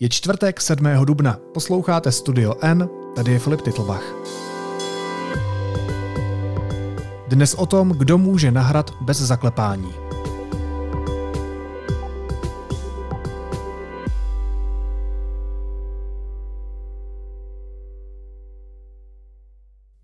Je 0.00 0.08
čtvrtek 0.08 0.60
7. 0.60 0.86
dubna. 1.04 1.38
Posloucháte 1.54 2.12
Studio 2.12 2.54
N, 2.60 2.88
tady 3.16 3.32
je 3.32 3.38
Filip 3.38 3.60
Titlbach. 3.60 4.02
Dnes 7.28 7.54
o 7.54 7.66
tom, 7.66 7.88
kdo 7.88 8.18
může 8.18 8.50
nahrad 8.50 8.90
bez 9.00 9.18
zaklepání. 9.18 9.92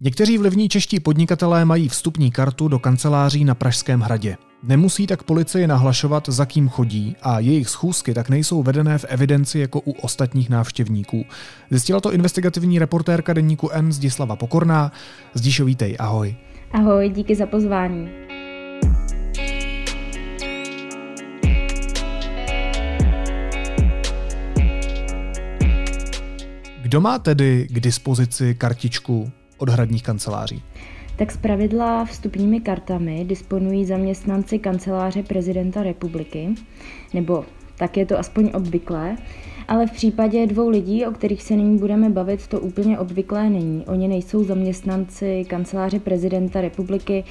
Někteří 0.04 0.38
vlivní 0.38 0.68
čeští 0.68 1.00
podnikatelé 1.00 1.64
mají 1.64 1.88
vstupní 1.88 2.30
kartu 2.30 2.68
do 2.68 2.78
kanceláří 2.78 3.44
na 3.44 3.54
Pražském 3.54 4.00
hradě. 4.00 4.36
Nemusí 4.62 5.06
tak 5.06 5.22
policii 5.22 5.66
nahlašovat, 5.66 6.28
za 6.28 6.46
kým 6.46 6.68
chodí 6.68 7.16
a 7.22 7.38
jejich 7.38 7.68
schůzky 7.68 8.14
tak 8.14 8.28
nejsou 8.28 8.62
vedené 8.62 8.98
v 8.98 9.04
evidenci 9.08 9.58
jako 9.58 9.80
u 9.80 9.92
ostatních 9.92 10.50
návštěvníků. 10.50 11.24
Zjistila 11.70 12.00
to 12.00 12.12
investigativní 12.12 12.78
reportérka 12.78 13.32
deníku 13.32 13.70
N 13.70 13.92
Zdislava 13.92 14.36
Pokorná. 14.36 14.92
Zdíšo, 15.34 15.64
vítej, 15.64 15.96
ahoj. 15.98 16.36
Ahoj, 16.72 17.08
díky 17.08 17.34
za 17.34 17.46
pozvání. 17.46 18.08
Kdo 26.82 27.00
má 27.00 27.18
tedy 27.18 27.66
k 27.70 27.80
dispozici 27.80 28.54
kartičku 28.54 29.32
od 29.64 29.68
hradních 29.68 30.02
kanceláří? 30.02 30.62
Tak 31.16 31.36
pravidla 31.36 32.04
vstupními 32.04 32.60
kartami 32.60 33.24
disponují 33.24 33.84
zaměstnanci 33.84 34.58
kanceláře 34.58 35.22
prezidenta 35.22 35.82
republiky, 35.82 36.48
nebo 37.14 37.44
tak 37.78 37.96
je 37.96 38.06
to 38.06 38.18
aspoň 38.18 38.50
obvyklé, 38.54 39.16
ale 39.68 39.86
v 39.86 39.92
případě 39.92 40.46
dvou 40.46 40.68
lidí, 40.68 41.06
o 41.06 41.10
kterých 41.10 41.42
se 41.42 41.56
nyní 41.56 41.78
budeme 41.78 42.10
bavit, 42.10 42.46
to 42.46 42.60
úplně 42.60 42.98
obvyklé 42.98 43.50
není. 43.50 43.84
Oni 43.86 44.08
nejsou 44.08 44.44
zaměstnanci 44.44 45.44
kanceláře 45.48 46.00
prezidenta 46.00 46.60
republiky, 46.60 47.24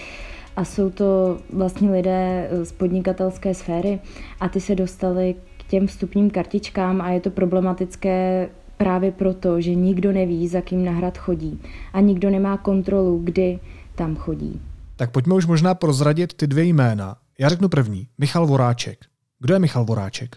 a 0.56 0.66
jsou 0.66 0.90
to 0.90 1.38
vlastně 1.54 1.92
lidé 1.92 2.50
z 2.64 2.72
podnikatelské 2.72 3.54
sféry 3.54 4.00
a 4.40 4.50
ty 4.50 4.62
se 4.62 4.76
dostali 4.76 5.36
k 5.58 5.64
těm 5.64 5.88
vstupním 5.88 6.30
kartičkám 6.30 7.02
a 7.02 7.10
je 7.10 7.22
to 7.22 7.30
problematické 7.30 8.50
právě 8.84 9.12
proto, 9.12 9.62
že 9.62 9.76
nikdo 9.76 10.12
neví, 10.12 10.48
za 10.48 10.62
kým 10.62 10.86
na 10.86 10.92
hrad 10.92 11.18
chodí 11.18 11.62
a 11.94 12.00
nikdo 12.00 12.30
nemá 12.30 12.58
kontrolu, 12.58 13.22
kdy 13.24 13.60
tam 13.96 14.16
chodí. 14.16 14.62
Tak 14.96 15.12
pojďme 15.12 15.36
už 15.36 15.46
možná 15.46 15.74
prozradit 15.74 16.34
ty 16.34 16.48
dvě 16.48 16.64
jména. 16.64 17.16
Já 17.40 17.50
řeknu 17.50 17.70
první, 17.70 18.08
Michal 18.18 18.48
Voráček. 18.48 19.00
Kdo 19.40 19.54
je 19.54 19.60
Michal 19.60 19.86
Voráček? 19.86 20.36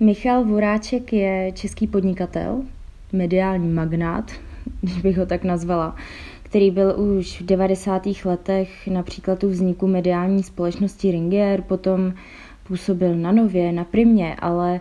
Michal 0.00 0.44
Voráček 0.44 1.12
je 1.12 1.52
český 1.52 1.86
podnikatel, 1.86 2.62
mediální 3.12 3.68
magnát, 3.68 4.32
když 4.80 5.02
bych 5.02 5.18
ho 5.18 5.26
tak 5.26 5.44
nazvala, 5.44 5.96
který 6.42 6.70
byl 6.70 7.00
už 7.00 7.40
v 7.40 7.44
90. 7.44 8.02
letech 8.24 8.88
například 8.88 9.44
u 9.44 9.48
vzniku 9.48 9.86
mediální 9.86 10.42
společnosti 10.42 11.10
Ringier, 11.10 11.62
potom 11.62 12.14
působil 12.68 13.16
na 13.16 13.32
Nově, 13.32 13.72
na 13.72 13.84
Primě, 13.84 14.36
ale 14.38 14.80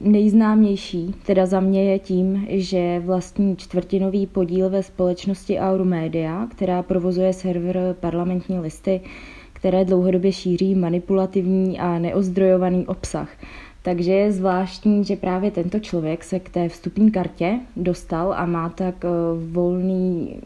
nejznámější, 0.00 1.14
teda 1.26 1.46
za 1.46 1.60
mě 1.60 1.84
je 1.84 1.98
tím, 1.98 2.46
že 2.48 3.02
vlastní 3.04 3.56
čtvrtinový 3.56 4.26
podíl 4.26 4.70
ve 4.70 4.82
společnosti 4.82 5.58
Auromedia, 5.58 6.46
která 6.50 6.82
provozuje 6.82 7.32
server 7.32 7.96
parlamentní 8.00 8.58
listy, 8.58 9.00
které 9.52 9.84
dlouhodobě 9.84 10.32
šíří 10.32 10.74
manipulativní 10.74 11.78
a 11.80 11.98
neozdrojovaný 11.98 12.86
obsah. 12.86 13.28
Takže 13.82 14.12
je 14.12 14.32
zvláštní, 14.32 15.04
že 15.04 15.16
právě 15.16 15.50
tento 15.50 15.78
člověk 15.78 16.24
se 16.24 16.40
k 16.40 16.48
té 16.48 16.68
vstupní 16.68 17.10
kartě 17.10 17.60
dostal 17.76 18.34
a 18.36 18.46
má 18.46 18.68
tak 18.68 19.04
eh, 19.04 19.08
volný, 19.50 20.36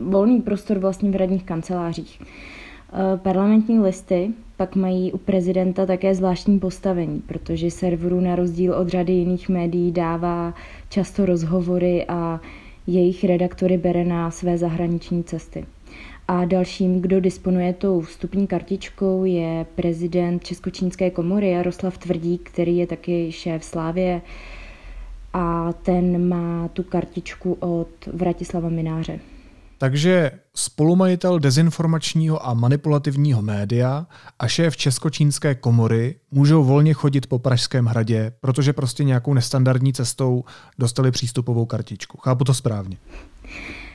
volný 0.00 0.40
prostor 0.40 0.78
vlastně 0.78 1.10
v 1.10 1.16
radních 1.16 1.44
kancelářích. 1.44 2.20
Eh, 2.92 3.16
parlamentní 3.16 3.80
listy 3.80 4.30
pak 4.56 4.76
mají 4.76 5.12
u 5.12 5.18
prezidenta 5.18 5.86
také 5.86 6.14
zvláštní 6.14 6.58
postavení, 6.58 7.22
protože 7.26 7.70
serveru 7.70 8.20
na 8.20 8.36
rozdíl 8.36 8.74
od 8.74 8.88
řady 8.88 9.12
jiných 9.12 9.48
médií 9.48 9.92
dává 9.92 10.54
často 10.88 11.26
rozhovory 11.26 12.04
a 12.08 12.40
jejich 12.86 13.24
redaktory 13.24 13.78
bere 13.78 14.04
na 14.04 14.30
své 14.30 14.58
zahraniční 14.58 15.24
cesty. 15.24 15.66
A 16.28 16.44
dalším, 16.44 17.00
kdo 17.00 17.20
disponuje 17.20 17.72
tou 17.72 18.00
vstupní 18.00 18.46
kartičkou, 18.46 19.24
je 19.24 19.66
prezident 19.74 20.44
Českočínské 20.44 21.10
komory 21.10 21.50
Jaroslav 21.50 21.98
Tvrdík, 21.98 22.50
který 22.50 22.76
je 22.76 22.86
taky 22.86 23.32
šéf 23.32 23.64
Slávě 23.64 24.22
a 25.32 25.72
ten 25.72 26.28
má 26.28 26.68
tu 26.68 26.82
kartičku 26.82 27.56
od 27.60 27.88
Vratislava 28.12 28.68
Mináře. 28.68 29.20
Takže 29.78 30.30
spolumajitel 30.54 31.38
dezinformačního 31.38 32.46
a 32.46 32.54
manipulativního 32.54 33.42
média 33.42 34.06
a 34.38 34.48
šéf 34.48 34.76
Českočínské 34.76 35.54
komory 35.54 36.14
můžou 36.30 36.64
volně 36.64 36.92
chodit 36.92 37.26
po 37.26 37.38
Pražském 37.38 37.86
hradě, 37.86 38.32
protože 38.40 38.72
prostě 38.72 39.04
nějakou 39.04 39.34
nestandardní 39.34 39.92
cestou 39.92 40.44
dostali 40.78 41.10
přístupovou 41.10 41.66
kartičku. 41.66 42.18
Chápu 42.18 42.44
to 42.44 42.54
správně? 42.54 42.96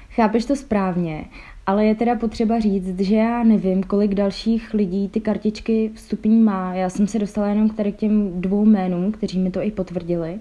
Chápeš 0.10 0.46
to 0.46 0.56
správně, 0.56 1.26
ale 1.66 1.86
je 1.86 1.96
teda 1.96 2.16
potřeba 2.16 2.60
říct, 2.60 3.00
že 3.00 3.16
já 3.16 3.44
nevím, 3.44 3.84
kolik 3.84 4.16
dalších 4.16 4.74
lidí 4.74 5.10
ty 5.10 5.20
kartičky 5.20 5.92
vstupní 5.96 6.40
má. 6.40 6.74
Já 6.74 6.90
jsem 6.90 7.08
se 7.08 7.20
dostala 7.20 7.48
jenom 7.48 7.70
k 7.70 7.76
tady 7.76 7.92
k 7.92 7.98
těm 7.98 8.42
dvou 8.42 8.66
jménům, 8.66 9.12
kteří 9.12 9.40
mi 9.40 9.52
to 9.52 9.62
i 9.62 9.72
potvrdili. 9.72 10.40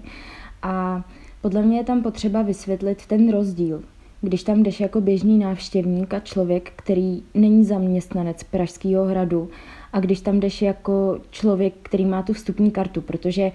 A 0.61 1.03
podle 1.41 1.61
mě 1.61 1.77
je 1.77 1.83
tam 1.83 2.03
potřeba 2.03 2.41
vysvětlit 2.41 3.05
ten 3.05 3.31
rozdíl 3.31 3.83
když 4.21 4.43
tam 4.43 4.63
jdeš 4.63 4.79
jako 4.79 5.01
běžný 5.01 5.39
návštěvník 5.39 6.13
a 6.13 6.19
člověk, 6.19 6.71
který 6.75 7.23
není 7.33 7.65
zaměstnanec 7.65 8.43
Pražského 8.43 9.05
hradu 9.05 9.49
a 9.93 9.99
když 9.99 10.21
tam 10.21 10.39
jdeš 10.39 10.61
jako 10.61 11.19
člověk, 11.29 11.73
který 11.81 12.05
má 12.05 12.23
tu 12.23 12.33
vstupní 12.33 12.71
kartu, 12.71 13.01
protože 13.01 13.51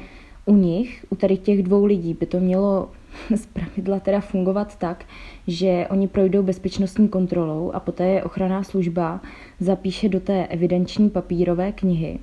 u 0.47 0.57
nich, 0.57 1.07
u 1.11 1.15
tady 1.15 1.37
těch 1.37 1.63
dvou 1.63 1.85
lidí, 1.85 2.15
by 2.15 2.27
to 2.27 2.41
mělo 2.41 2.91
z 3.37 3.47
pravidla 3.47 4.01
teda 4.01 4.21
fungovat 4.21 4.77
tak, 4.79 5.05
že 5.47 5.87
oni 5.91 6.09
projdou 6.09 6.43
bezpečnostní 6.43 7.09
kontrolou 7.09 7.71
a 7.75 7.81
poté 7.81 8.07
je 8.07 8.25
ochranná 8.25 8.63
služba 8.63 9.21
zapíše 9.61 10.09
do 10.09 10.21
té 10.21 10.47
evidenční 10.47 11.11
papírové 11.11 11.73
knihy 11.73 12.19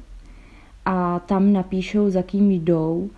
a 0.85 1.19
tam 1.19 1.53
napíšou, 1.53 2.09
za 2.09 2.21
kým 2.23 2.51
jdou 2.51 3.09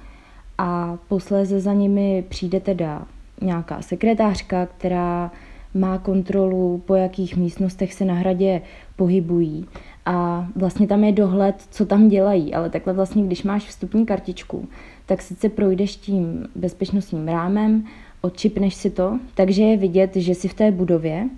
a 0.58 0.98
posléze 1.08 1.60
za 1.60 1.74
nimi 1.74 2.24
přijde 2.30 2.60
teda 2.60 3.08
nějaká 3.42 3.82
sekretářka, 3.82 4.66
která 4.66 5.32
má 5.74 5.98
kontrolu, 5.98 6.84
po 6.86 6.96
jakých 6.96 7.38
místnostech 7.38 7.94
se 7.94 8.06
na 8.06 8.14
hradě 8.14 8.62
pohybují. 8.96 9.66
A 10.06 10.48
vlastně 10.56 10.88
tam 10.88 11.04
je 11.04 11.12
dohled, 11.12 11.56
co 11.72 11.86
tam 11.86 12.08
dělají, 12.08 12.54
ale 12.54 12.70
takhle 12.70 12.94
vlastně, 12.94 13.24
když 13.24 13.44
máš 13.44 13.66
vstupní 13.68 14.06
kartičku, 14.06 14.68
tak 15.06 15.22
sice 15.22 15.50
projdeš 15.50 15.96
tím 15.96 16.48
bezpečnostním 16.56 17.28
rámem, 17.28 17.84
odčipneš 18.22 18.76
si 18.76 18.90
to, 18.90 19.20
takže 19.36 19.64
je 19.64 19.78
vidět, 19.78 20.16
že 20.16 20.36
jsi 20.36 20.48
v 20.48 20.54
té 20.54 20.72
budově, 20.72 21.30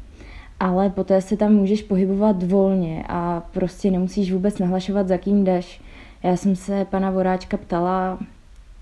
ale 0.59 0.89
poté 0.89 1.21
se 1.21 1.37
tam 1.37 1.53
můžeš 1.53 1.81
pohybovat 1.81 2.43
volně 2.43 3.03
a 3.09 3.43
prostě 3.53 3.91
nemusíš 3.91 4.33
vůbec 4.33 4.59
nahlašovat, 4.59 5.07
za 5.07 5.17
kým 5.17 5.43
jdeš. 5.43 5.81
Já 6.23 6.35
jsem 6.35 6.55
se 6.55 6.85
pana 6.85 7.11
Voráčka 7.11 7.57
ptala, 7.57 8.19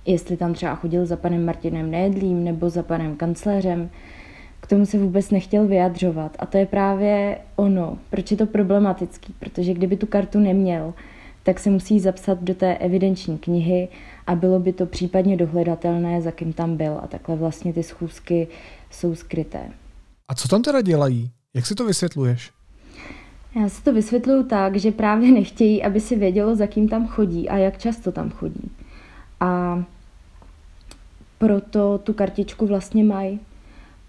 jestli 0.06 0.38
tam 0.38 0.54
třeba 0.54 0.76
chodil 0.76 1.06
za 1.06 1.16
panem 1.16 1.46
Martinem 1.46 1.92
Nejedlým 1.92 2.44
nebo 2.44 2.70
za 2.70 2.84
panem 2.84 3.16
kancléřem, 3.16 3.90
k 4.60 4.68
tomu 4.68 4.86
se 4.86 4.98
vůbec 4.98 5.32
nechtěl 5.32 5.68
vyjadřovat. 5.68 6.36
A 6.40 6.46
to 6.46 6.58
je 6.58 6.66
právě 6.66 7.38
ono, 7.56 7.98
proč 8.10 8.32
je 8.32 8.38
to 8.38 8.46
problematický, 8.46 9.34
protože 9.40 9.74
kdyby 9.74 9.98
tu 9.98 10.08
kartu 10.08 10.40
neměl, 10.40 10.94
tak 11.44 11.60
se 11.60 11.70
musí 11.70 12.00
zapsat 12.00 12.44
do 12.44 12.56
té 12.56 12.78
evidenční 12.78 13.38
knihy 13.38 13.88
a 14.28 14.36
bylo 14.36 14.60
by 14.60 14.74
to 14.74 14.86
případně 14.86 15.38
dohledatelné, 15.38 16.22
za 16.22 16.32
kým 16.32 16.54
tam 16.54 16.78
byl. 16.78 17.00
A 17.04 17.08
takhle 17.08 17.36
vlastně 17.36 17.74
ty 17.74 17.84
schůzky 17.84 18.48
jsou 18.92 19.16
skryté. 19.16 19.70
A 20.28 20.36
co 20.36 20.48
tam 20.48 20.62
teda 20.62 20.82
dělají? 20.82 21.32
Jak 21.54 21.66
si 21.66 21.76
to 21.76 21.86
vysvětluješ? 21.86 22.52
Já 23.62 23.70
si 23.70 23.84
to 23.84 23.94
vysvětluju 23.94 24.44
tak, 24.44 24.76
že 24.76 24.92
právě 24.92 25.32
nechtějí, 25.32 25.84
aby 25.84 26.00
si 26.00 26.16
vědělo, 26.16 26.56
za 26.56 26.68
kým 26.68 26.90
tam 26.90 27.08
chodí 27.08 27.50
a 27.50 27.58
jak 27.58 27.78
často 27.78 28.12
tam 28.12 28.30
chodí. 28.30 28.72
A 29.40 29.84
proto 31.46 31.98
tu 31.98 32.14
kartičku 32.14 32.68
vlastně 32.68 33.04
mají, 33.04 33.40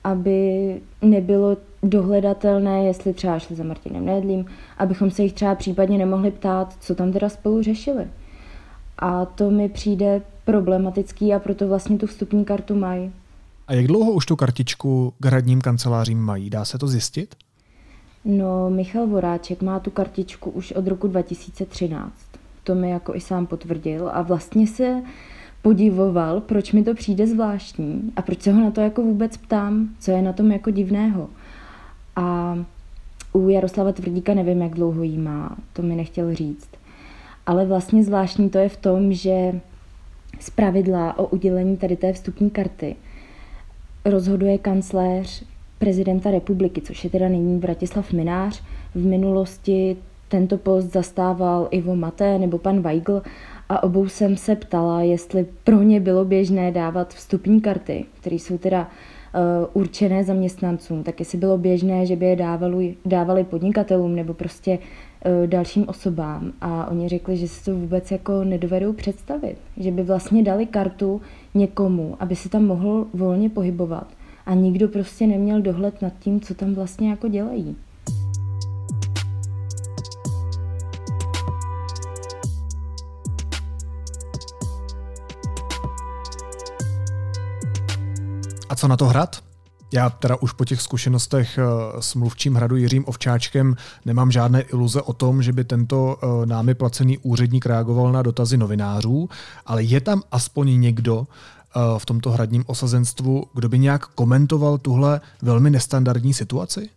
aby 0.04 0.80
nebylo 1.02 1.56
dohledatelné, 1.82 2.84
jestli 2.84 3.12
třeba 3.14 3.38
šli 3.38 3.56
za 3.56 3.64
Martinem 3.64 4.04
Nedlím, 4.04 4.46
abychom 4.78 5.10
se 5.10 5.22
jich 5.22 5.32
třeba 5.32 5.54
případně 5.54 5.98
nemohli 5.98 6.30
ptát, 6.30 6.76
co 6.80 6.94
tam 6.94 7.12
teda 7.12 7.28
spolu 7.28 7.62
řešili. 7.62 8.06
A 8.98 9.24
to 9.24 9.50
mi 9.50 9.68
přijde 9.68 10.22
problematický 10.44 11.34
a 11.34 11.38
proto 11.38 11.68
vlastně 11.68 11.98
tu 11.98 12.06
vstupní 12.06 12.44
kartu 12.44 12.74
mají. 12.74 13.12
A 13.66 13.72
jak 13.72 13.86
dlouho 13.86 14.12
už 14.12 14.26
tu 14.26 14.36
kartičku 14.36 15.14
k 15.18 15.26
hradním 15.26 15.60
kancelářím 15.60 16.18
mají? 16.18 16.50
Dá 16.50 16.64
se 16.64 16.78
to 16.78 16.88
zjistit? 16.88 17.34
No, 18.24 18.70
Michal 18.70 19.06
Voráček 19.06 19.62
má 19.62 19.80
tu 19.80 19.90
kartičku 19.90 20.50
už 20.50 20.72
od 20.72 20.86
roku 20.86 21.08
2013. 21.08 22.14
To 22.64 22.74
mi 22.74 22.90
jako 22.90 23.14
i 23.14 23.20
sám 23.20 23.46
potvrdil 23.46 24.10
a 24.12 24.22
vlastně 24.22 24.66
se 24.66 25.02
podivoval, 25.66 26.40
proč 26.40 26.72
mi 26.72 26.82
to 26.82 26.94
přijde 26.94 27.26
zvláštní 27.26 28.12
a 28.16 28.22
proč 28.22 28.42
se 28.42 28.52
ho 28.52 28.60
na 28.60 28.70
to 28.70 28.80
jako 28.80 29.02
vůbec 29.02 29.36
ptám, 29.36 29.88
co 30.00 30.10
je 30.10 30.22
na 30.22 30.32
tom 30.32 30.52
jako 30.52 30.70
divného. 30.70 31.28
A 32.16 32.58
u 33.32 33.48
Jaroslava 33.48 33.92
Tvrdíka 33.92 34.34
nevím, 34.34 34.62
jak 34.62 34.74
dlouho 34.74 35.02
jí 35.02 35.18
má, 35.18 35.56
to 35.72 35.82
mi 35.82 35.96
nechtěl 35.96 36.34
říct. 36.34 36.68
Ale 37.46 37.66
vlastně 37.66 38.04
zvláštní 38.04 38.50
to 38.50 38.58
je 38.58 38.68
v 38.68 38.76
tom, 38.76 39.12
že 39.12 39.60
z 40.40 40.50
pravidla 40.50 41.18
o 41.18 41.26
udělení 41.26 41.76
tady 41.76 41.96
té 41.96 42.12
vstupní 42.12 42.50
karty 42.50 42.96
rozhoduje 44.04 44.58
kancléř 44.58 45.44
prezidenta 45.78 46.30
republiky, 46.30 46.80
což 46.80 47.04
je 47.04 47.10
teda 47.10 47.28
nyní 47.28 47.58
Vratislav 47.58 48.12
Minář. 48.12 48.62
V 48.94 49.06
minulosti 49.06 49.96
tento 50.28 50.58
post 50.58 50.84
zastával 50.84 51.68
Ivo 51.70 51.96
Maté 51.96 52.38
nebo 52.38 52.58
pan 52.58 52.80
Weigl 52.80 53.22
a 53.68 53.82
obou 53.82 54.08
jsem 54.08 54.36
se 54.36 54.56
ptala, 54.56 55.02
jestli 55.02 55.46
pro 55.64 55.82
ně 55.82 56.00
bylo 56.00 56.24
běžné 56.24 56.72
dávat 56.72 57.14
vstupní 57.14 57.60
karty, 57.60 58.04
které 58.20 58.36
jsou 58.36 58.58
teda 58.58 58.80
uh, 58.82 59.82
určené 59.82 60.24
zaměstnancům, 60.24 61.02
tak 61.02 61.20
jestli 61.20 61.38
bylo 61.38 61.58
běžné, 61.58 62.06
že 62.06 62.16
by 62.16 62.26
je 62.26 62.36
dávali, 62.36 62.94
dávali 63.04 63.44
podnikatelům 63.44 64.14
nebo 64.14 64.34
prostě 64.34 64.78
uh, 64.78 65.46
dalším 65.46 65.84
osobám. 65.88 66.52
A 66.60 66.90
oni 66.90 67.08
řekli, 67.08 67.36
že 67.36 67.48
si 67.48 67.64
to 67.64 67.74
vůbec 67.74 68.10
jako 68.10 68.44
nedovedou 68.44 68.92
představit, 68.92 69.56
že 69.76 69.90
by 69.90 70.02
vlastně 70.02 70.42
dali 70.42 70.66
kartu 70.66 71.20
někomu, 71.54 72.16
aby 72.20 72.36
se 72.36 72.48
tam 72.48 72.64
mohl 72.64 73.06
volně 73.14 73.50
pohybovat 73.50 74.06
a 74.46 74.54
nikdo 74.54 74.88
prostě 74.88 75.26
neměl 75.26 75.60
dohled 75.60 76.02
nad 76.02 76.12
tím, 76.18 76.40
co 76.40 76.54
tam 76.54 76.74
vlastně 76.74 77.10
jako 77.10 77.28
dělají. 77.28 77.76
Co 88.76 88.88
na 88.88 88.96
to 88.96 89.06
hrad? 89.06 89.36
Já 89.94 90.10
teda 90.10 90.36
už 90.36 90.52
po 90.52 90.64
těch 90.64 90.80
zkušenostech 90.80 91.58
eh, 91.58 91.62
s 92.02 92.14
mluvčím 92.14 92.54
hradu 92.54 92.76
Jiřím 92.76 93.04
Ovčáčkem 93.06 93.74
nemám 94.04 94.30
žádné 94.30 94.60
iluze 94.60 95.02
o 95.02 95.12
tom, 95.12 95.42
že 95.42 95.52
by 95.52 95.64
tento 95.64 96.16
eh, 96.16 96.46
námi 96.46 96.74
placený 96.74 97.18
úředník 97.18 97.66
reagoval 97.66 98.12
na 98.12 98.22
dotazy 98.22 98.56
novinářů, 98.56 99.28
ale 99.66 99.82
je 99.82 100.00
tam 100.00 100.22
aspoň 100.32 100.80
někdo 100.80 101.26
eh, 101.26 101.80
v 101.98 102.06
tomto 102.06 102.30
hradním 102.30 102.64
osazenstvu, 102.66 103.44
kdo 103.54 103.68
by 103.68 103.78
nějak 103.78 104.06
komentoval 104.06 104.78
tuhle 104.78 105.20
velmi 105.42 105.70
nestandardní 105.70 106.34
situaci? 106.34 106.88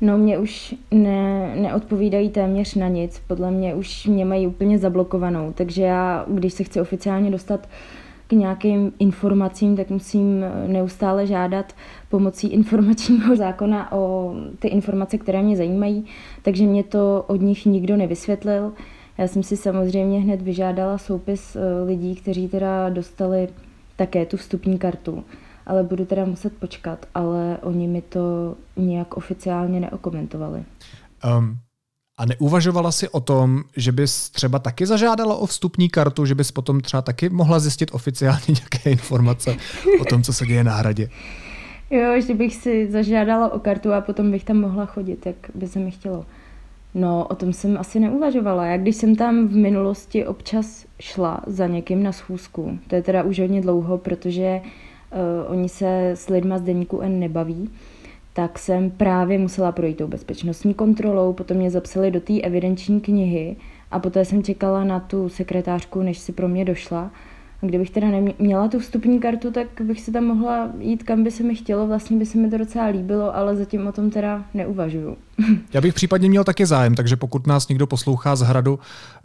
No 0.00 0.18
mě 0.18 0.38
už 0.38 0.74
ne, 0.90 1.56
neodpovídají 1.56 2.28
téměř 2.30 2.74
na 2.74 2.88
nic. 2.88 3.22
Podle 3.26 3.50
mě 3.50 3.74
už 3.74 4.06
mě 4.06 4.24
mají 4.24 4.46
úplně 4.46 4.78
zablokovanou. 4.78 5.52
Takže 5.52 5.82
já, 5.82 6.24
když 6.28 6.52
se 6.52 6.64
chci 6.64 6.80
oficiálně 6.80 7.30
dostat 7.30 7.60
uh, 7.60 8.07
k 8.28 8.32
nějakým 8.32 8.92
informacím, 8.98 9.76
tak 9.76 9.90
musím 9.90 10.44
eh, 10.44 10.68
neustále 10.68 11.26
žádat 11.26 11.72
pomocí 12.08 12.46
informačního 12.52 13.36
zákona 13.36 13.92
o 13.92 14.34
ty 14.58 14.68
informace, 14.68 15.18
které 15.18 15.42
mě 15.42 15.56
zajímají, 15.56 16.06
takže 16.42 16.64
mě 16.64 16.84
to 16.84 17.24
od 17.26 17.40
nich 17.40 17.66
nikdo 17.66 17.96
nevysvětlil. 17.96 18.72
Já 19.18 19.28
jsem 19.28 19.42
si 19.42 19.56
samozřejmě 19.56 20.20
hned 20.20 20.42
vyžádala 20.42 20.98
soupis 20.98 21.56
eh, 21.56 21.84
lidí, 21.84 22.14
kteří 22.14 22.48
teda 22.48 22.88
dostali 22.88 23.48
také 23.96 24.26
tu 24.26 24.36
vstupní 24.36 24.78
kartu, 24.78 25.24
ale 25.66 25.82
budu 25.82 26.04
teda 26.04 26.24
muset 26.24 26.52
počkat, 26.58 27.06
ale 27.14 27.58
oni 27.62 27.88
mi 27.88 28.02
to 28.02 28.54
nějak 28.76 29.16
oficiálně 29.16 29.80
neokomentovali. 29.80 30.64
Um, 31.38 31.58
a 32.18 32.24
neuvažovala 32.26 32.92
si 32.92 33.08
o 33.08 33.20
tom, 33.20 33.62
že 33.76 33.92
bys 33.92 34.30
třeba 34.30 34.58
taky 34.58 34.86
zažádala 34.86 35.36
o 35.36 35.46
vstupní 35.46 35.88
kartu, 35.88 36.26
že 36.26 36.34
bys 36.34 36.52
potom 36.52 36.80
třeba 36.80 37.02
taky 37.02 37.28
mohla 37.28 37.58
zjistit 37.58 37.90
oficiálně 37.92 38.40
nějaké 38.48 38.90
informace 38.90 39.56
o 40.00 40.04
tom, 40.04 40.22
co 40.22 40.32
se 40.32 40.46
děje 40.46 40.64
na 40.64 40.74
hradě? 40.74 41.10
Jo, 41.90 42.20
že 42.20 42.34
bych 42.34 42.54
si 42.54 42.90
zažádala 42.90 43.52
o 43.52 43.58
kartu 43.58 43.92
a 43.92 44.00
potom 44.00 44.30
bych 44.30 44.44
tam 44.44 44.56
mohla 44.56 44.86
chodit, 44.86 45.26
jak 45.26 45.36
by 45.54 45.68
se 45.68 45.78
mi 45.78 45.90
chtělo. 45.90 46.24
No, 46.94 47.26
o 47.30 47.34
tom 47.34 47.52
jsem 47.52 47.78
asi 47.78 48.00
neuvažovala. 48.00 48.66
Já 48.66 48.76
když 48.76 48.96
jsem 48.96 49.16
tam 49.16 49.48
v 49.48 49.56
minulosti 49.56 50.26
občas 50.26 50.86
šla 51.00 51.40
za 51.46 51.66
někým 51.66 52.02
na 52.02 52.12
schůzku, 52.12 52.78
to 52.88 52.94
je 52.94 53.02
teda 53.02 53.22
už 53.22 53.40
hodně 53.40 53.60
dlouho, 53.60 53.98
protože 53.98 54.60
uh, 54.60 55.52
oni 55.52 55.68
se 55.68 56.10
s 56.10 56.28
lidma 56.28 56.58
z 56.58 56.62
deníku 56.62 57.00
N 57.00 57.20
nebaví, 57.20 57.70
tak 58.38 58.58
jsem 58.58 58.90
právě 58.90 59.38
musela 59.38 59.72
projít 59.72 59.96
tou 59.96 60.06
bezpečnostní 60.06 60.74
kontrolou, 60.74 61.32
potom 61.32 61.56
mě 61.56 61.70
zapsali 61.70 62.10
do 62.10 62.20
té 62.20 62.40
evidenční 62.40 63.00
knihy 63.00 63.56
a 63.90 63.98
poté 63.98 64.24
jsem 64.24 64.42
čekala 64.42 64.84
na 64.84 65.00
tu 65.00 65.28
sekretářku, 65.28 66.02
než 66.02 66.18
si 66.18 66.32
pro 66.32 66.48
mě 66.48 66.64
došla 66.64 67.10
a 67.62 67.66
kdybych 67.66 67.90
teda 67.90 68.08
neměla 68.08 68.68
tu 68.68 68.78
vstupní 68.78 69.20
kartu, 69.20 69.50
tak 69.50 69.66
bych 69.80 70.00
se 70.00 70.12
tam 70.12 70.24
mohla 70.24 70.72
jít, 70.78 71.02
kam 71.02 71.24
by 71.24 71.30
se 71.30 71.42
mi 71.42 71.54
chtělo. 71.54 71.86
Vlastně 71.86 72.16
by 72.16 72.26
se 72.26 72.38
mi 72.38 72.50
to 72.50 72.58
docela 72.58 72.86
líbilo, 72.86 73.36
ale 73.36 73.56
zatím 73.56 73.86
o 73.86 73.92
tom 73.92 74.10
teda 74.10 74.44
neuvažuju. 74.54 75.16
Já 75.72 75.80
bych 75.80 75.94
případně 75.94 76.28
měl 76.28 76.44
taky 76.44 76.66
zájem, 76.66 76.94
takže 76.94 77.16
pokud 77.16 77.46
nás 77.46 77.68
někdo 77.68 77.86
poslouchá 77.86 78.36
z 78.36 78.40
hradu, 78.40 78.78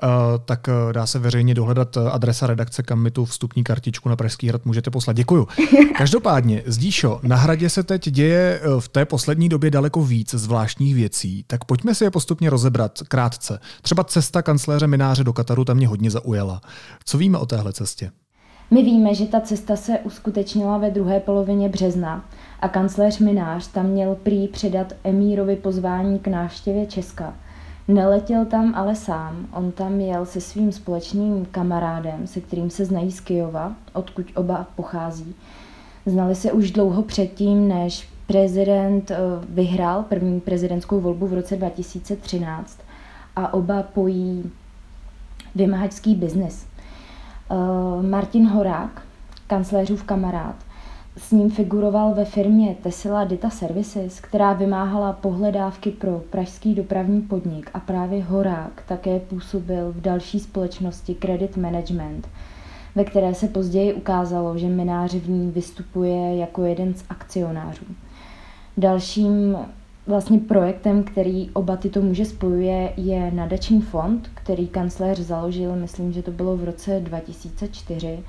eh, 0.04 0.08
tak 0.46 0.70
eh, 0.70 0.94
dá 0.94 1.08
se 1.08 1.20
veřejně 1.20 1.54
dohledat 1.54 1.98
eh, 1.98 2.10
adresa 2.10 2.48
redakce, 2.48 2.84
kam 2.84 3.00
mi 3.00 3.12
tu 3.12 3.26
vstupní 3.26 3.64
kartičku 3.64 4.10
na 4.10 4.16
Pražský 4.16 4.48
hrad 4.48 4.66
můžete 4.66 4.92
poslat. 4.92 5.16
Děkuju. 5.16 5.48
Každopádně, 5.98 6.64
Zdíšo, 6.66 7.20
na 7.24 7.36
hradě 7.36 7.70
se 7.70 7.84
teď 7.84 8.10
děje 8.10 8.62
v 8.80 8.88
té 8.88 9.06
poslední 9.06 9.50
době 9.50 9.72
daleko 9.72 10.04
víc 10.04 10.34
zvláštních 10.34 10.96
věcí, 10.96 11.44
tak 11.48 11.66
pojďme 11.66 11.96
si 11.96 12.04
je 12.04 12.12
postupně 12.12 12.50
rozebrat 12.50 13.00
krátce. 13.08 13.60
Třeba 13.82 14.04
cesta 14.04 14.42
kancléře 14.42 14.88
Mináře 14.88 15.24
do 15.24 15.34
Kataru 15.34 15.66
tam 15.66 15.78
mě 15.78 15.88
hodně 15.88 16.12
zaujala. 16.12 16.62
Co 17.06 17.18
víme 17.18 17.38
o 17.38 17.46
téhle 17.46 17.74
cestě? 17.74 18.12
My 18.72 18.84
víme, 18.84 19.16
že 19.16 19.26
ta 19.26 19.42
cesta 19.42 19.76
se 19.76 20.00
uskutečnila 20.00 20.78
ve 20.78 20.92
druhé 20.92 21.20
polovině 21.20 21.70
března 21.70 22.26
a 22.64 22.68
kancléř 22.68 23.20
Minář 23.20 23.68
tam 23.68 23.86
měl 23.86 24.16
prý 24.16 24.48
předat 24.48 24.94
Emírovi 25.04 25.56
pozvání 25.56 26.20
k 26.20 26.28
návštěvě 26.28 26.86
Česka. 26.86 27.34
Neletěl 27.88 28.46
tam 28.46 28.76
ale 28.76 28.96
sám, 28.96 29.48
on 29.54 29.72
tam 29.72 30.00
jel 30.00 30.26
se 30.26 30.42
svým 30.42 30.72
společným 30.72 31.46
kamarádem, 31.46 32.28
se 32.28 32.42
kterým 32.42 32.70
se 32.70 32.86
znají 32.86 33.12
z 33.12 33.20
Kyjova, 33.20 33.74
odkud 33.94 34.26
oba 34.36 34.68
pochází. 34.76 35.36
Znali 36.06 36.36
se 36.36 36.52
už 36.52 36.72
dlouho 36.72 37.02
předtím, 37.02 37.68
než 37.68 38.10
prezident 38.28 39.12
eh, 39.12 39.18
vyhrál 39.50 40.04
první 40.04 40.42
prezidentskou 40.42 41.00
volbu 41.00 41.28
v 41.28 41.34
roce 41.34 41.56
2013 41.56 42.80
a 43.36 43.54
oba 43.54 43.84
pojí 43.84 44.52
vymahačský 45.56 46.16
biznis. 46.16 46.66
Eh, 47.52 48.08
Martin 48.08 48.48
Horák, 48.48 49.02
kancléřův 49.48 50.04
kamarád, 50.04 50.56
s 51.18 51.32
ním 51.32 51.50
figuroval 51.50 52.14
ve 52.14 52.26
firmě 52.26 52.76
Tesla 52.84 53.24
Data 53.24 53.50
Services, 53.50 54.20
která 54.20 54.54
vymáhala 54.54 55.14
pohledávky 55.14 55.92
pro 55.92 56.22
pražský 56.30 56.76
dopravní 56.76 57.22
podnik 57.22 57.70
a 57.74 57.80
právě 57.80 58.24
Horák 58.24 58.84
také 58.88 59.20
působil 59.20 59.92
v 59.92 60.02
další 60.02 60.40
společnosti 60.40 61.16
Credit 61.16 61.58
Management, 61.58 62.28
ve 62.96 63.04
které 63.04 63.34
se 63.34 63.48
později 63.48 63.94
ukázalo, 63.94 64.58
že 64.58 64.68
Minář 64.68 65.14
v 65.14 65.30
ní 65.30 65.52
vystupuje 65.52 66.38
jako 66.38 66.64
jeden 66.64 66.94
z 66.94 67.04
akcionářů. 67.10 67.86
Dalším 68.78 69.58
vlastně 70.08 70.40
projektem, 70.40 71.04
který 71.04 71.50
oba 71.50 71.78
tyto 71.78 72.02
muže 72.02 72.26
spojuje, 72.26 72.94
je 72.98 73.32
nadační 73.32 73.82
fond, 73.82 74.30
který 74.34 74.68
kancléř 74.68 75.20
založil, 75.20 75.76
myslím, 75.76 76.14
že 76.14 76.24
to 76.24 76.32
bylo 76.32 76.58
v 76.58 76.64
roce 76.64 77.00
2004 77.00 78.20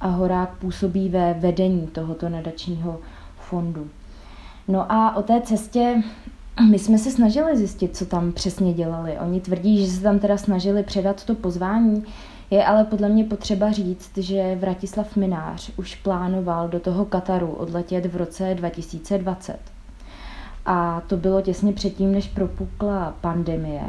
a 0.00 0.08
Horák 0.08 0.50
působí 0.58 1.08
ve 1.08 1.34
vedení 1.34 1.86
tohoto 1.86 2.28
nadačního 2.28 2.98
fondu. 3.36 3.88
No 4.68 4.92
a 4.92 5.16
o 5.16 5.22
té 5.22 5.40
cestě 5.40 6.02
my 6.70 6.78
jsme 6.78 6.98
se 6.98 7.10
snažili 7.10 7.56
zjistit, 7.56 7.96
co 7.96 8.06
tam 8.06 8.32
přesně 8.32 8.74
dělali. 8.74 9.18
Oni 9.18 9.40
tvrdí, 9.40 9.86
že 9.86 9.92
se 9.92 10.02
tam 10.02 10.18
teda 10.18 10.36
snažili 10.36 10.82
předat 10.82 11.24
to 11.24 11.34
pozvání, 11.34 12.04
je 12.50 12.64
ale 12.64 12.84
podle 12.84 13.08
mě 13.08 13.24
potřeba 13.24 13.72
říct, 13.72 14.18
že 14.18 14.56
Vratislav 14.60 15.16
Minář 15.16 15.70
už 15.76 15.94
plánoval 15.94 16.68
do 16.68 16.80
toho 16.80 17.04
Kataru 17.04 17.50
odletět 17.50 18.06
v 18.06 18.16
roce 18.16 18.54
2020. 18.54 19.58
A 20.66 21.02
to 21.06 21.16
bylo 21.16 21.40
těsně 21.40 21.72
předtím, 21.72 22.12
než 22.12 22.28
propukla 22.28 23.14
pandemie. 23.20 23.82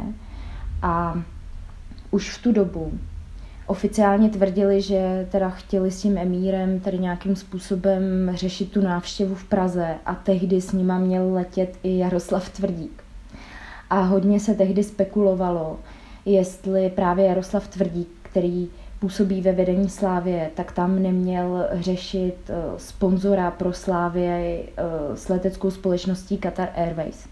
A 0.82 1.22
už 2.10 2.30
v 2.30 2.42
tu 2.42 2.52
dobu 2.52 2.92
oficiálně 3.70 4.28
tvrdili, 4.28 4.82
že 4.82 5.26
teda 5.30 5.50
chtěli 5.50 5.90
s 5.90 6.02
tím 6.02 6.18
emírem 6.18 6.80
tady 6.80 6.98
nějakým 6.98 7.36
způsobem 7.36 8.02
řešit 8.34 8.72
tu 8.72 8.80
návštěvu 8.80 9.34
v 9.34 9.44
Praze 9.44 9.94
a 10.06 10.14
tehdy 10.14 10.60
s 10.60 10.72
nima 10.72 10.98
měl 10.98 11.32
letět 11.32 11.76
i 11.82 11.98
Jaroslav 11.98 12.48
Tvrdík. 12.48 13.04
A 13.90 14.00
hodně 14.00 14.40
se 14.40 14.54
tehdy 14.54 14.84
spekulovalo, 14.84 15.80
jestli 16.24 16.90
právě 16.90 17.26
Jaroslav 17.26 17.68
Tvrdík, 17.68 18.08
který 18.22 18.68
působí 18.98 19.40
ve 19.40 19.52
vedení 19.52 19.88
Slávě, 19.88 20.50
tak 20.54 20.72
tam 20.72 21.02
neměl 21.02 21.66
řešit 21.72 22.36
eh, 22.48 22.54
sponzora 22.76 23.50
pro 23.50 23.72
Slávě 23.72 24.62
eh, 24.76 24.82
s 25.16 25.28
leteckou 25.28 25.70
společností 25.70 26.38
Qatar 26.38 26.68
Airways. 26.76 27.28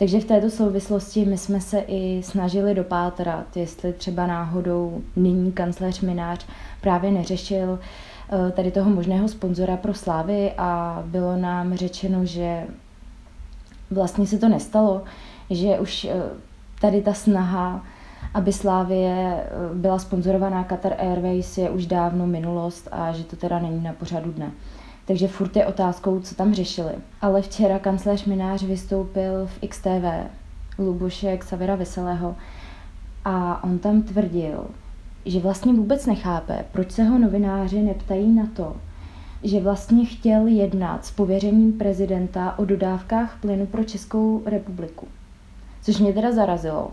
Takže 0.00 0.20
v 0.20 0.24
této 0.24 0.50
souvislosti 0.50 1.24
my 1.24 1.38
jsme 1.38 1.60
se 1.60 1.78
i 1.78 2.22
snažili 2.22 2.74
dopátrat, 2.74 3.56
jestli 3.56 3.92
třeba 3.92 4.26
náhodou 4.26 5.02
nyní 5.16 5.52
kancléř 5.52 6.00
Minář 6.00 6.46
právě 6.80 7.10
neřešil 7.10 7.78
eh, 7.78 8.52
tady 8.52 8.70
toho 8.70 8.90
možného 8.90 9.28
sponzora 9.28 9.76
pro 9.76 9.94
Slávy 9.94 10.52
a 10.58 11.02
bylo 11.06 11.36
nám 11.36 11.74
řečeno, 11.74 12.24
že 12.24 12.66
vlastně 13.90 14.26
se 14.26 14.38
to 14.38 14.48
nestalo, 14.48 15.02
že 15.50 15.78
už 15.78 16.04
eh, 16.04 16.22
tady 16.80 17.02
ta 17.02 17.14
snaha, 17.14 17.84
aby 18.34 18.52
Slávie 18.52 19.44
eh, 19.44 19.74
byla 19.74 19.98
sponzorovaná 19.98 20.64
Qatar 20.64 20.94
Airways 20.98 21.58
je 21.58 21.70
už 21.70 21.86
dávno 21.86 22.26
minulost 22.26 22.88
a 22.92 23.12
že 23.12 23.24
to 23.24 23.36
teda 23.36 23.58
není 23.58 23.82
na 23.82 23.92
pořadu 23.92 24.32
dne. 24.32 24.50
Takže 25.04 25.28
furt 25.28 25.56
je 25.56 25.66
otázkou, 25.66 26.20
co 26.20 26.34
tam 26.34 26.54
řešili. 26.54 26.92
Ale 27.20 27.42
včera 27.42 27.78
kancléř 27.78 28.24
Minář 28.24 28.62
vystoupil 28.62 29.46
v 29.46 29.68
XTV, 29.68 30.04
Luboše 30.78 31.36
Xavera 31.36 31.76
Veselého, 31.76 32.36
a 33.24 33.64
on 33.64 33.78
tam 33.78 34.02
tvrdil, 34.02 34.66
že 35.24 35.40
vlastně 35.40 35.72
vůbec 35.72 36.06
nechápe, 36.06 36.64
proč 36.72 36.92
se 36.92 37.04
ho 37.04 37.18
novináři 37.18 37.82
neptají 37.82 38.32
na 38.32 38.46
to, 38.56 38.76
že 39.42 39.60
vlastně 39.60 40.04
chtěl 40.04 40.46
jednat 40.46 41.04
s 41.04 41.10
pověřením 41.10 41.72
prezidenta 41.72 42.58
o 42.58 42.64
dodávkách 42.64 43.38
plynu 43.40 43.66
pro 43.66 43.84
Českou 43.84 44.42
republiku. 44.46 45.08
Což 45.82 45.98
mě 45.98 46.12
teda 46.12 46.32
zarazilo. 46.32 46.90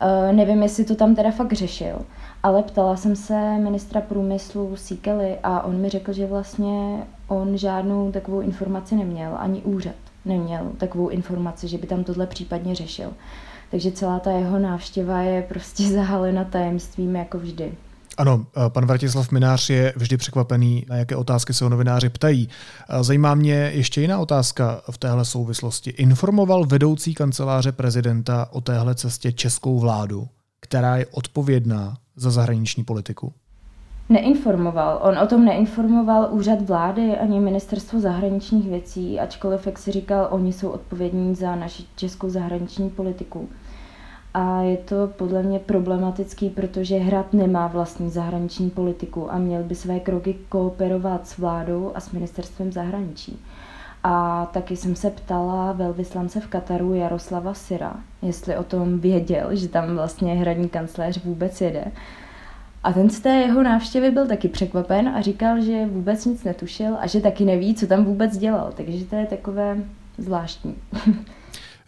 E, 0.00 0.32
nevím, 0.32 0.62
jestli 0.62 0.84
to 0.84 0.94
tam 0.94 1.14
teda 1.14 1.30
fakt 1.30 1.52
řešil, 1.52 1.98
ale 2.42 2.62
ptala 2.62 2.96
jsem 2.96 3.16
se 3.16 3.58
ministra 3.58 4.00
průmyslu 4.00 4.76
Síkely 4.76 5.38
a 5.42 5.62
on 5.62 5.76
mi 5.76 5.88
řekl, 5.88 6.12
že 6.12 6.26
vlastně 6.26 7.06
on 7.28 7.56
žádnou 7.56 8.12
takovou 8.12 8.40
informaci 8.40 8.96
neměl, 8.96 9.32
ani 9.38 9.62
úřad 9.62 9.94
neměl 10.24 10.72
takovou 10.78 11.08
informaci, 11.08 11.68
že 11.68 11.78
by 11.78 11.86
tam 11.86 12.04
tohle 12.04 12.26
případně 12.26 12.74
řešil. 12.74 13.10
Takže 13.70 13.92
celá 13.92 14.18
ta 14.18 14.30
jeho 14.30 14.58
návštěva 14.58 15.20
je 15.20 15.42
prostě 15.42 15.82
zahalena 15.92 16.44
tajemstvím 16.44 17.16
jako 17.16 17.38
vždy. 17.38 17.72
Ano, 18.16 18.46
eh, 18.56 18.70
pan 18.70 18.86
Vratislav 18.86 19.30
Minář 19.30 19.70
je 19.70 19.92
vždy 19.96 20.16
překvapený, 20.16 20.86
na 20.88 20.96
jaké 20.96 21.16
otázky 21.16 21.54
se 21.54 21.64
ho 21.64 21.68
novináři 21.68 22.08
ptají. 22.08 22.48
Eh, 22.88 23.04
zajímá 23.04 23.34
mě 23.34 23.54
ještě 23.54 24.00
jiná 24.00 24.18
otázka 24.18 24.82
v 24.90 24.98
téhle 24.98 25.24
souvislosti. 25.24 25.90
Informoval 25.90 26.66
vedoucí 26.66 27.14
kanceláře 27.14 27.72
prezidenta 27.72 28.48
o 28.52 28.60
téhle 28.60 28.94
cestě 28.94 29.32
českou 29.32 29.78
vládu, 29.78 30.28
která 30.60 30.96
je 30.96 31.06
odpovědná 31.06 31.96
za 32.20 32.30
zahraniční 32.30 32.84
politiku? 32.84 33.32
Neinformoval. 34.08 35.00
On 35.02 35.18
o 35.18 35.26
tom 35.26 35.44
neinformoval 35.44 36.28
úřad 36.30 36.62
vlády 36.62 37.16
ani 37.16 37.40
ministerstvo 37.40 38.00
zahraničních 38.00 38.68
věcí, 38.68 39.20
ačkoliv, 39.20 39.66
jak 39.66 39.78
si 39.78 39.92
říkal, 39.92 40.28
oni 40.30 40.52
jsou 40.52 40.68
odpovědní 40.68 41.34
za 41.34 41.56
naši 41.56 41.84
českou 41.96 42.30
zahraniční 42.30 42.90
politiku. 42.90 43.48
A 44.34 44.60
je 44.60 44.76
to 44.76 45.10
podle 45.16 45.42
mě 45.42 45.58
problematický, 45.58 46.50
protože 46.50 46.98
Hrad 46.98 47.32
nemá 47.32 47.66
vlastní 47.66 48.10
zahraniční 48.10 48.70
politiku 48.70 49.32
a 49.32 49.38
měl 49.38 49.62
by 49.62 49.74
své 49.74 50.00
kroky 50.00 50.36
kooperovat 50.48 51.26
s 51.26 51.38
vládou 51.38 51.92
a 51.94 52.00
s 52.00 52.12
ministerstvem 52.12 52.72
zahraničí. 52.72 53.38
A 54.04 54.46
taky 54.46 54.76
jsem 54.76 54.96
se 54.96 55.10
ptala 55.10 55.72
velvyslance 55.72 56.40
v 56.40 56.46
Kataru 56.46 56.94
Jaroslava 56.94 57.54
Syra, 57.54 57.96
jestli 58.22 58.56
o 58.56 58.64
tom 58.64 58.98
věděl, 58.98 59.56
že 59.56 59.68
tam 59.68 59.94
vlastně 59.94 60.34
hradní 60.34 60.68
kancléř 60.68 61.24
vůbec 61.24 61.60
jede. 61.60 61.84
A 62.84 62.92
ten 62.92 63.10
z 63.10 63.20
té 63.20 63.28
jeho 63.28 63.62
návštěvy 63.62 64.10
byl 64.10 64.26
taky 64.26 64.48
překvapen 64.48 65.08
a 65.08 65.20
říkal, 65.20 65.60
že 65.60 65.86
vůbec 65.86 66.24
nic 66.24 66.44
netušil 66.44 66.96
a 67.00 67.06
že 67.06 67.20
taky 67.20 67.44
neví, 67.44 67.74
co 67.74 67.86
tam 67.86 68.04
vůbec 68.04 68.36
dělal. 68.36 68.72
Takže 68.76 69.04
to 69.04 69.16
je 69.16 69.26
takové 69.26 69.76
zvláštní. 70.18 70.74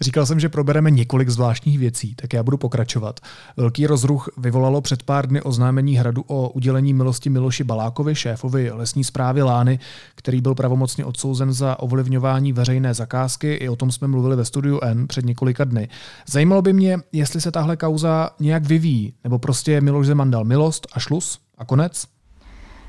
Říkal 0.03 0.27
jsem, 0.27 0.41
že 0.41 0.49
probereme 0.49 0.91
několik 0.91 1.29
zvláštních 1.29 1.79
věcí, 1.79 2.15
tak 2.15 2.33
já 2.33 2.43
budu 2.43 2.57
pokračovat. 2.57 3.21
Velký 3.57 3.87
rozruch 3.87 4.29
vyvolalo 4.37 4.81
před 4.81 5.03
pár 5.03 5.27
dny 5.27 5.43
oznámení 5.43 5.97
hradu 5.97 6.25
o 6.27 6.49
udělení 6.49 6.95
milosti 6.95 7.31
Miloši 7.31 7.65
Balákovi, 7.65 8.15
šéfovi 8.15 8.71
lesní 8.71 9.05
zprávy 9.05 9.43
Lány, 9.43 9.79
který 10.15 10.41
byl 10.41 10.55
pravomocně 10.55 11.05
odsouzen 11.05 11.53
za 11.53 11.79
ovlivňování 11.79 12.53
veřejné 12.53 12.95
zakázky. 12.95 13.55
I 13.55 13.69
o 13.69 13.77
tom 13.77 13.91
jsme 13.91 14.09
mluvili 14.09 14.37
ve 14.37 14.45
studiu 14.45 14.81
N 14.83 15.07
před 15.07 15.25
několika 15.25 15.65
dny. 15.65 15.89
Zajímalo 16.29 16.63
by 16.63 16.73
mě, 16.73 16.99
jestli 17.13 17.41
se 17.41 17.51
tahle 17.51 17.77
kauza 17.77 18.31
nějak 18.41 18.65
vyvíjí, 18.65 19.15
nebo 19.25 19.39
prostě 19.39 19.81
Miloš 19.81 20.07
Zeman 20.07 20.31
dal 20.31 20.45
milost 20.45 20.87
a 20.93 21.01
šlus 21.01 21.39
a 21.59 21.65
konec? 21.65 22.07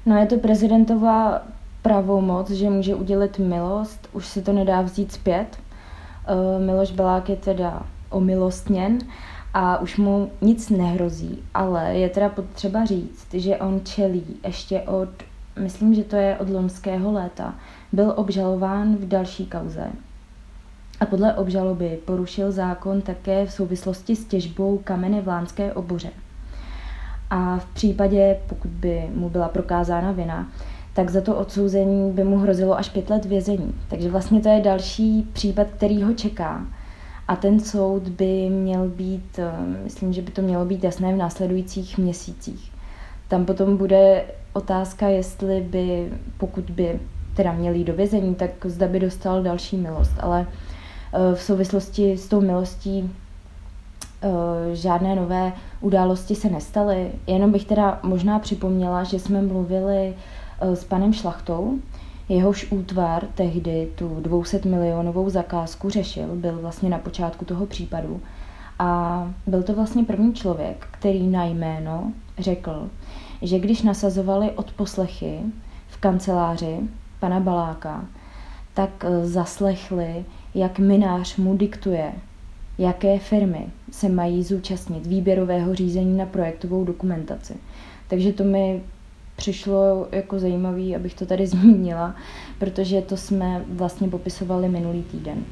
No 0.05 0.17
je 0.17 0.25
to 0.25 0.37
prezidentová 0.37 1.41
pravomoc, 1.81 2.49
že 2.49 2.69
může 2.69 2.95
udělit 2.95 3.39
milost, 3.39 4.07
už 4.13 4.27
se 4.27 4.41
to 4.41 4.53
nedá 4.53 4.81
vzít 4.81 5.11
zpět, 5.11 5.57
Miloš 6.65 6.91
Belák 6.91 7.29
je 7.29 7.35
teda 7.35 7.83
omilostněn 8.09 8.99
a 9.53 9.77
už 9.77 9.97
mu 9.97 10.31
nic 10.41 10.69
nehrozí, 10.69 11.43
ale 11.53 11.93
je 11.93 12.09
teda 12.09 12.29
potřeba 12.29 12.85
říct, 12.85 13.33
že 13.33 13.57
on 13.57 13.81
čelí 13.83 14.23
ještě 14.45 14.81
od, 14.81 15.09
myslím, 15.59 15.93
že 15.93 16.03
to 16.03 16.15
je 16.15 16.37
od 16.37 16.49
loňského 16.49 17.11
léta, 17.11 17.55
byl 17.91 18.13
obžalován 18.15 18.95
v 18.95 19.07
další 19.07 19.45
kauze. 19.45 19.87
A 20.99 21.05
podle 21.05 21.33
obžaloby 21.33 21.99
porušil 22.05 22.51
zákon 22.51 23.01
také 23.01 23.45
v 23.45 23.51
souvislosti 23.51 24.15
s 24.15 24.25
těžbou 24.25 24.77
kamene 24.77 25.21
v 25.21 25.27
Lánské 25.27 25.73
oboře. 25.73 26.09
A 27.29 27.57
v 27.57 27.65
případě, 27.65 28.37
pokud 28.47 28.71
by 28.71 29.09
mu 29.13 29.29
byla 29.29 29.49
prokázána 29.49 30.11
vina, 30.11 30.47
tak 30.93 31.09
za 31.09 31.21
to 31.21 31.35
odsouzení 31.35 32.11
by 32.11 32.23
mu 32.23 32.37
hrozilo 32.37 32.77
až 32.77 32.89
pět 32.89 33.09
let 33.09 33.25
vězení. 33.25 33.73
Takže 33.87 34.09
vlastně 34.09 34.41
to 34.41 34.49
je 34.49 34.61
další 34.61 35.29
případ, 35.33 35.67
který 35.75 36.03
ho 36.03 36.13
čeká. 36.13 36.65
A 37.27 37.35
ten 37.35 37.59
soud 37.59 38.07
by 38.07 38.49
měl 38.49 38.87
být, 38.87 39.39
eh, 39.39 39.51
myslím, 39.83 40.13
že 40.13 40.21
by 40.21 40.31
to 40.31 40.41
mělo 40.41 40.65
být 40.65 40.83
jasné 40.83 41.13
v 41.13 41.17
následujících 41.17 41.97
měsících. 41.97 42.71
Tam 43.27 43.45
potom 43.45 43.77
bude 43.77 44.23
otázka, 44.53 45.07
jestli 45.07 45.61
by, 45.61 46.11
pokud 46.37 46.69
by 46.69 46.99
teda 47.35 47.51
měl 47.51 47.73
jít 47.73 47.83
do 47.83 47.93
vězení, 47.93 48.35
tak 48.35 48.51
zda 48.65 48.87
by 48.87 48.99
dostal 48.99 49.43
další 49.43 49.77
milost. 49.77 50.13
Ale 50.19 50.47
eh, 51.13 51.35
v 51.35 51.41
souvislosti 51.41 52.17
s 52.17 52.27
tou 52.27 52.41
milostí 52.41 53.11
eh, 54.23 54.75
žádné 54.75 55.15
nové 55.15 55.53
události 55.81 56.35
se 56.35 56.49
nestaly. 56.49 57.11
Jenom 57.27 57.51
bych 57.51 57.65
teda 57.65 57.99
možná 58.03 58.39
připomněla, 58.39 59.03
že 59.03 59.19
jsme 59.19 59.41
mluvili 59.41 60.13
s 60.61 60.83
panem 60.83 61.13
Šlachtou. 61.13 61.79
Jehož 62.29 62.71
útvar 62.71 63.27
tehdy 63.35 63.87
tu 63.95 64.17
200 64.19 64.61
milionovou 64.65 65.29
zakázku 65.29 65.89
řešil, 65.89 66.27
byl 66.35 66.59
vlastně 66.61 66.89
na 66.89 66.97
počátku 66.97 67.45
toho 67.45 67.65
případu. 67.65 68.21
A 68.79 69.31
byl 69.47 69.63
to 69.63 69.73
vlastně 69.73 70.03
první 70.03 70.33
člověk, 70.33 70.87
který 70.91 71.27
na 71.27 71.45
jméno 71.45 72.13
řekl, 72.39 72.89
že 73.41 73.59
když 73.59 73.81
nasazovali 73.81 74.51
odposlechy 74.51 75.39
v 75.87 75.97
kanceláři 75.97 76.77
pana 77.19 77.39
Baláka, 77.39 78.05
tak 78.73 79.05
eh, 79.05 79.27
zaslechli, 79.27 80.25
jak 80.55 80.79
minář 80.79 81.37
mu 81.37 81.57
diktuje, 81.57 82.13
jaké 82.77 83.19
firmy 83.19 83.67
se 83.91 84.09
mají 84.09 84.43
zúčastnit 84.43 85.07
výběrového 85.07 85.75
řízení 85.75 86.17
na 86.17 86.25
projektovou 86.25 86.83
dokumentaci. 86.83 87.55
Takže 88.07 88.33
to 88.33 88.43
mi 88.43 88.81
přišlo 89.41 90.07
jako 90.11 90.39
zajímavý, 90.39 90.95
abych 90.95 91.13
to 91.13 91.25
tady 91.25 91.47
zmínila, 91.53 92.15
protože 92.59 93.01
to 93.01 93.17
jsme 93.17 93.65
vlastně 93.67 94.07
popisovali 94.07 94.69
minulý 94.69 95.03
týden. 95.03 95.45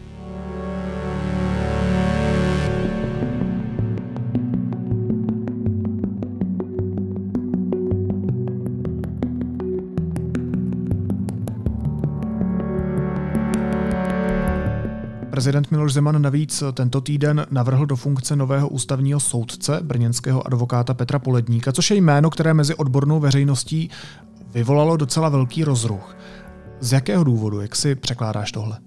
Prezident 15.39 15.71
Miloš 15.71 15.93
Zeman 15.93 16.21
navíc 16.21 16.63
tento 16.73 17.01
týden 17.01 17.45
navrhl 17.51 17.85
do 17.85 17.95
funkce 17.95 18.35
nového 18.35 18.69
ústavního 18.69 19.19
soudce, 19.19 19.79
brněnského 19.83 20.47
advokáta 20.47 20.93
Petra 20.93 21.19
Poledníka, 21.19 21.71
což 21.71 21.91
je 21.91 21.97
jméno, 21.97 22.29
které 22.29 22.53
mezi 22.53 22.75
odbornou 22.75 23.19
veřejností 23.19 23.89
vyvolalo 24.53 24.97
docela 24.97 25.29
velký 25.29 25.63
rozruch. 25.63 26.17
Z 26.79 26.91
jakého 26.91 27.23
důvodu, 27.23 27.61
jak 27.61 27.75
si 27.75 27.95
překládáš 27.95 28.51
tohle? 28.51 28.77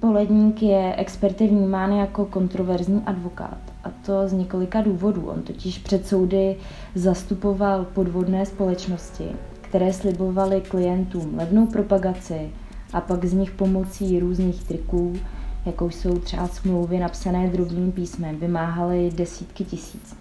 Poledník 0.00 0.62
je 0.62 0.94
experty 0.96 1.46
vnímán 1.46 1.92
jako 1.92 2.24
kontroverzní 2.24 3.02
advokát. 3.06 3.58
A 3.84 3.90
to 3.90 4.28
z 4.28 4.32
několika 4.32 4.80
důvodů. 4.80 5.26
On 5.26 5.42
totiž 5.42 5.78
před 5.78 6.06
soudy 6.06 6.56
zastupoval 6.94 7.84
podvodné 7.84 8.46
společnosti, 8.46 9.24
které 9.60 9.92
slibovaly 9.92 10.60
klientům 10.60 11.38
levnou 11.38 11.66
propagaci 11.66 12.50
a 12.92 13.00
pak 13.00 13.24
z 13.24 13.32
nich 13.32 13.50
pomocí 13.50 14.20
různých 14.20 14.64
triků 14.64 15.12
jako 15.66 15.90
jsou 15.90 16.18
třeba 16.18 16.48
smlouvy 16.48 16.98
napsané 16.98 17.48
drobným 17.48 17.92
písmem, 17.92 18.36
vymáhaly 18.36 19.10
desítky 19.14 19.64
tisíc. 19.64 20.16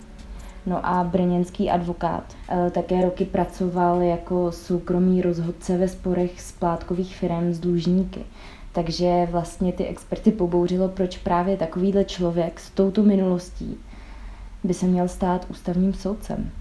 No 0.65 0.85
a 0.85 1.03
brněnský 1.03 1.69
advokát 1.69 2.23
eh, 2.49 2.69
také 2.69 3.05
roky 3.05 3.25
pracoval 3.25 4.01
jako 4.01 4.51
soukromý 4.51 5.21
rozhodce 5.21 5.77
ve 5.77 5.87
sporech 5.87 6.41
splátkových 6.41 7.15
firm 7.15 7.53
s 7.53 7.59
dlužníky. 7.59 8.19
Takže 8.71 9.27
vlastně 9.31 9.73
ty 9.73 9.85
experty 9.85 10.31
pobouřilo, 10.31 10.89
proč 10.89 11.17
právě 11.17 11.57
takovýhle 11.57 12.03
člověk 12.03 12.59
s 12.59 12.69
touto 12.69 13.03
minulostí 13.03 13.77
by 14.63 14.73
se 14.73 14.85
měl 14.85 15.07
stát 15.07 15.45
ústavním 15.49 15.93
soudcem. 15.93 16.51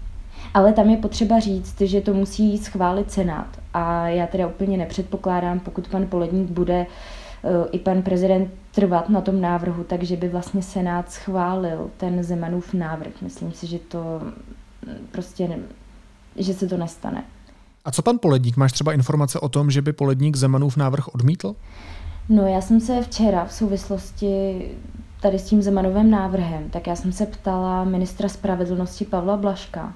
Ale 0.53 0.73
tam 0.73 0.89
je 0.89 0.97
potřeba 0.97 1.39
říct, 1.39 1.81
že 1.81 2.01
to 2.01 2.13
musí 2.13 2.57
schválit 2.57 3.11
Senát. 3.11 3.47
A 3.73 4.07
já 4.07 4.27
teda 4.27 4.47
úplně 4.47 4.77
nepředpokládám, 4.77 5.59
pokud 5.59 5.87
pan 5.87 6.07
Poledník 6.07 6.49
bude 6.49 6.79
uh, 6.81 7.24
i 7.71 7.79
pan 7.79 8.01
prezident 8.01 8.49
trvat 8.71 9.09
na 9.09 9.21
tom 9.21 9.41
návrhu, 9.41 9.83
takže 9.83 10.17
by 10.17 10.29
vlastně 10.29 10.61
Senát 10.61 11.11
schválil 11.11 11.89
ten 11.97 12.23
Zemanův 12.23 12.73
návrh. 12.73 13.21
Myslím 13.21 13.51
si, 13.51 13.67
že 13.67 13.79
to 13.79 14.21
prostě, 15.11 15.47
ne, 15.47 15.57
že 16.35 16.53
se 16.53 16.67
to 16.67 16.77
nestane. 16.77 17.23
A 17.85 17.91
co 17.91 18.01
pan 18.01 18.19
Poledník? 18.21 18.57
Máš 18.57 18.71
třeba 18.71 18.93
informace 18.93 19.39
o 19.39 19.49
tom, 19.49 19.71
že 19.71 19.81
by 19.81 19.93
Poledník 19.93 20.35
Zemanův 20.35 20.77
návrh 20.77 21.07
odmítl? 21.07 21.55
No 22.29 22.47
já 22.47 22.61
jsem 22.61 22.79
se 22.79 23.01
včera 23.01 23.45
v 23.45 23.53
souvislosti 23.53 24.61
tady 25.21 25.39
s 25.39 25.43
tím 25.43 25.61
Zemanovým 25.61 26.11
návrhem, 26.11 26.69
tak 26.69 26.87
já 26.87 26.95
jsem 26.95 27.11
se 27.11 27.25
ptala 27.25 27.83
ministra 27.83 28.29
spravedlnosti 28.29 29.05
Pavla 29.05 29.37
Blaška, 29.37 29.93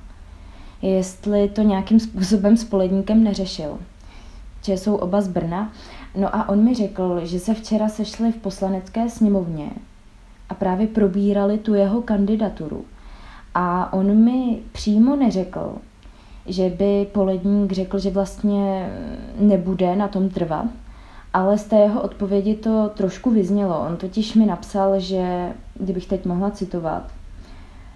jestli 0.82 1.50
to 1.50 1.62
nějakým 1.62 2.00
způsobem 2.00 2.58
s 2.58 2.63
Poledníkem 2.63 3.24
neřešil, 3.24 3.77
že 4.62 4.74
jsou 4.74 4.96
oba 4.96 5.22
z 5.22 5.27
Brna. 5.27 5.72
No 6.16 6.36
a 6.36 6.50
on 6.50 6.63
mi 6.63 6.74
řekl, 6.74 7.20
že 7.24 7.39
se 7.39 7.54
včera 7.54 7.89
sešli 7.89 8.32
v 8.32 8.38
poslanecké 8.38 9.10
sněmovně 9.10 9.70
a 10.50 10.54
právě 10.54 10.88
probírali 10.88 11.58
tu 11.58 11.74
jeho 11.74 12.01
kandidaturu. 12.01 12.86
A 13.56 13.94
on 13.94 14.16
mi 14.16 14.60
přímo 14.72 15.16
neřekl, 15.16 15.75
že 16.46 16.70
by 16.70 17.08
Poledník 17.12 17.72
řekl, 17.72 18.00
že 18.00 18.10
vlastně 18.10 18.89
nebude 19.39 19.96
na 19.96 20.08
tom 20.08 20.30
trvat, 20.30 20.66
ale 21.34 21.58
z 21.58 21.63
té 21.63 21.75
jeho 21.75 22.01
odpovědi 22.01 22.56
to 22.56 22.92
trošku 22.94 23.32
vyznělo. 23.32 23.86
On 23.88 23.98
totiž 23.98 24.34
mi 24.34 24.46
napsal, 24.46 25.00
že, 25.00 25.54
kdybych 25.80 26.08
teď 26.08 26.25
mohla 26.25 26.51
citovat, 26.51 27.12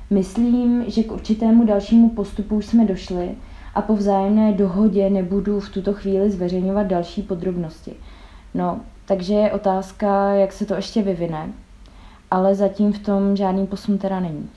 myslím, 0.09 0.83
že 0.87 1.03
k 1.03 1.11
určitému 1.11 1.65
dalšímu 1.65 2.09
postupu 2.09 2.55
už 2.55 2.65
jsme 2.65 2.85
došli 2.85 3.35
a 3.75 3.81
po 3.81 3.95
vzájemné 3.95 4.53
dohodě 4.53 5.09
nebudu 5.09 5.59
v 5.59 5.69
tuto 5.69 5.93
chvíli 5.93 6.31
zveřejňovat 6.31 6.87
další 6.87 7.21
podrobnosti. 7.21 7.93
No, 8.53 8.81
takže 9.05 9.33
je 9.33 9.51
otázka, 9.51 10.33
jak 10.33 10.53
se 10.53 10.65
to 10.65 10.73
ještě 10.73 11.01
vyvine, 11.01 11.49
ale 12.31 12.55
zatím 12.55 12.93
v 12.93 12.99
tom 12.99 13.35
žádný 13.35 13.67
posun 13.67 13.97
teda 13.97 14.19
není. 14.19 14.49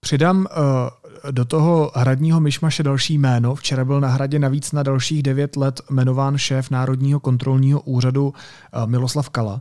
Přidám 0.00 0.36
uh, 0.36 1.30
do 1.30 1.44
toho 1.44 1.90
hradního 1.94 2.40
myšmaše 2.40 2.82
další 2.82 3.18
jméno. 3.18 3.54
Včera 3.54 3.84
byl 3.84 4.00
na 4.00 4.08
hradě 4.08 4.38
navíc 4.38 4.72
na 4.72 4.82
dalších 4.82 5.22
devět 5.22 5.56
let 5.56 5.80
jmenován 5.90 6.38
šéf 6.38 6.70
Národního 6.70 7.20
kontrolního 7.20 7.80
úřadu 7.80 8.26
uh, 8.26 8.32
Miloslav 8.86 9.30
Kala. 9.30 9.60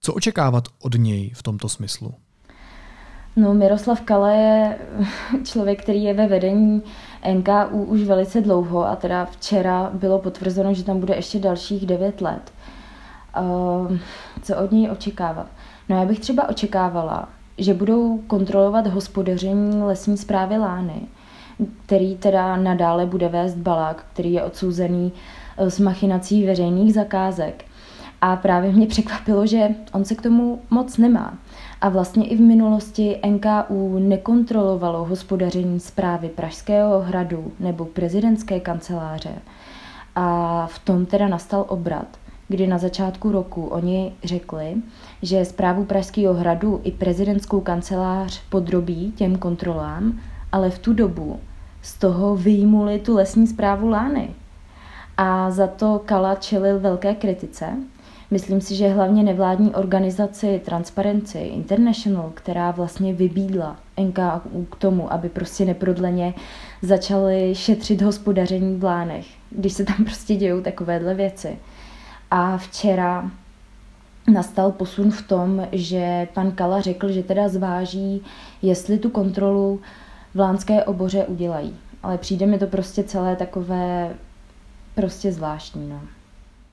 Co 0.00 0.14
očekávat 0.14 0.64
od 0.82 0.94
něj 0.94 1.30
v 1.34 1.42
tomto 1.42 1.68
smyslu? 1.68 2.14
No, 3.38 3.54
Miroslav 3.54 4.00
Kala 4.00 4.30
je 4.30 4.78
člověk, 5.44 5.82
který 5.82 6.02
je 6.02 6.14
ve 6.14 6.26
vedení 6.26 6.82
NKU 7.34 7.84
už 7.84 8.02
velice 8.02 8.40
dlouho 8.40 8.86
a 8.86 8.96
teda 8.96 9.24
včera 9.24 9.90
bylo 9.94 10.18
potvrzeno, 10.18 10.74
že 10.74 10.84
tam 10.84 11.00
bude 11.00 11.14
ještě 11.14 11.38
dalších 11.38 11.86
devět 11.86 12.20
let. 12.20 12.52
Uh, 13.40 13.96
co 14.42 14.56
od 14.56 14.72
něj 14.72 14.90
očekávat? 14.90 15.46
No 15.88 15.98
já 15.98 16.04
bych 16.04 16.20
třeba 16.20 16.48
očekávala, 16.48 17.28
že 17.58 17.74
budou 17.74 18.18
kontrolovat 18.18 18.86
hospodaření 18.86 19.82
lesní 19.82 20.16
zprávy 20.16 20.58
Lány, 20.58 21.00
který 21.86 22.16
teda 22.16 22.56
nadále 22.56 23.06
bude 23.06 23.28
vést 23.28 23.54
Balák, 23.54 24.04
který 24.12 24.32
je 24.32 24.42
odsouzený 24.42 25.12
eh, 25.56 25.70
s 25.70 25.80
machinací 25.80 26.46
veřejných 26.46 26.94
zakázek. 26.94 27.64
A 28.20 28.36
právě 28.36 28.72
mě 28.72 28.86
překvapilo, 28.86 29.46
že 29.46 29.68
on 29.92 30.04
se 30.04 30.14
k 30.14 30.22
tomu 30.22 30.60
moc 30.70 30.96
nemá. 30.96 31.38
A 31.80 31.88
vlastně 31.88 32.26
i 32.26 32.36
v 32.36 32.40
minulosti 32.40 33.20
NKU 33.26 33.98
nekontrolovalo 33.98 35.04
hospodaření 35.04 35.80
zprávy 35.80 36.28
Pražského 36.28 37.00
hradu 37.00 37.52
nebo 37.60 37.84
prezidentské 37.84 38.60
kanceláře. 38.60 39.34
A 40.14 40.66
v 40.66 40.78
tom 40.78 41.06
teda 41.06 41.28
nastal 41.28 41.64
obrat 41.68 42.06
kdy 42.48 42.66
na 42.66 42.78
začátku 42.78 43.32
roku 43.32 43.66
oni 43.66 44.12
řekli, 44.24 44.74
že 45.22 45.44
zprávu 45.44 45.84
Pražského 45.84 46.34
hradu 46.34 46.80
i 46.84 46.92
prezidentskou 46.92 47.60
kancelář 47.60 48.42
podrobí 48.48 49.12
těm 49.16 49.36
kontrolám, 49.36 50.20
ale 50.52 50.70
v 50.70 50.78
tu 50.78 50.92
dobu 50.92 51.40
z 51.82 51.98
toho 51.98 52.36
vyjmuli 52.36 52.98
tu 52.98 53.16
lesní 53.16 53.46
zprávu 53.46 53.88
Lány. 53.88 54.30
A 55.16 55.50
za 55.50 55.66
to 55.66 56.02
Kala 56.04 56.34
čelil 56.34 56.80
velké 56.80 57.14
kritice. 57.14 57.66
Myslím 58.30 58.60
si, 58.60 58.74
že 58.74 58.88
hlavně 58.88 59.22
nevládní 59.22 59.74
organizaci 59.74 60.60
Transparency 60.64 61.38
International, 61.38 62.30
která 62.34 62.70
vlastně 62.70 63.14
vybídla 63.14 63.76
NKU 64.00 64.64
k 64.64 64.76
tomu, 64.76 65.12
aby 65.12 65.28
prostě 65.28 65.64
neprodleně 65.64 66.34
začali 66.82 67.54
šetřit 67.54 68.02
hospodaření 68.02 68.76
v 68.76 68.84
Lánech, 68.84 69.26
když 69.50 69.72
se 69.72 69.84
tam 69.84 70.04
prostě 70.04 70.36
dějou 70.36 70.60
takovéhle 70.60 71.14
věci. 71.14 71.58
A 72.30 72.56
včera 72.56 73.30
nastal 74.32 74.72
posun 74.72 75.10
v 75.10 75.22
tom, 75.22 75.66
že 75.72 76.28
pan 76.34 76.52
Kala 76.52 76.80
řekl, 76.80 77.12
že 77.12 77.22
teda 77.22 77.48
zváží, 77.48 78.22
jestli 78.62 78.98
tu 78.98 79.10
kontrolu 79.10 79.80
v 80.34 80.40
Lánské 80.40 80.84
oboře 80.84 81.24
udělají. 81.24 81.76
Ale 82.02 82.18
přijde 82.18 82.46
mi 82.46 82.58
to 82.58 82.66
prostě 82.66 83.02
celé 83.02 83.36
takové 83.36 84.14
prostě 84.94 85.32
zvláštní. 85.32 85.88
No. 85.88 86.00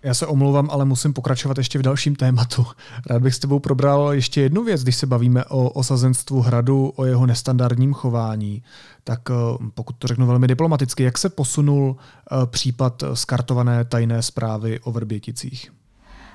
Já 0.05 0.13
se 0.13 0.27
omlouvám, 0.27 0.69
ale 0.71 0.85
musím 0.85 1.13
pokračovat 1.13 1.57
ještě 1.57 1.79
v 1.79 1.81
dalším 1.81 2.15
tématu. 2.15 2.65
Rád 3.09 3.21
bych 3.21 3.35
s 3.35 3.39
tebou 3.39 3.59
probral 3.59 4.13
ještě 4.13 4.41
jednu 4.41 4.63
věc, 4.63 4.83
když 4.83 4.95
se 4.95 5.07
bavíme 5.07 5.45
o 5.45 5.69
osazenstvu 5.69 6.41
hradu, 6.41 6.93
o 6.95 7.05
jeho 7.05 7.25
nestandardním 7.25 7.93
chování. 7.93 8.63
Tak 9.03 9.19
eh, 9.29 9.33
pokud 9.73 9.95
to 9.95 10.07
řeknu 10.07 10.27
velmi 10.27 10.47
diplomaticky, 10.47 11.03
jak 11.03 11.17
se 11.17 11.29
posunul 11.29 11.95
eh, 11.97 12.45
případ 12.45 13.03
skartované 13.13 13.85
tajné 13.85 14.21
zprávy 14.21 14.79
o 14.79 14.91
Vrběticích? 14.91 15.71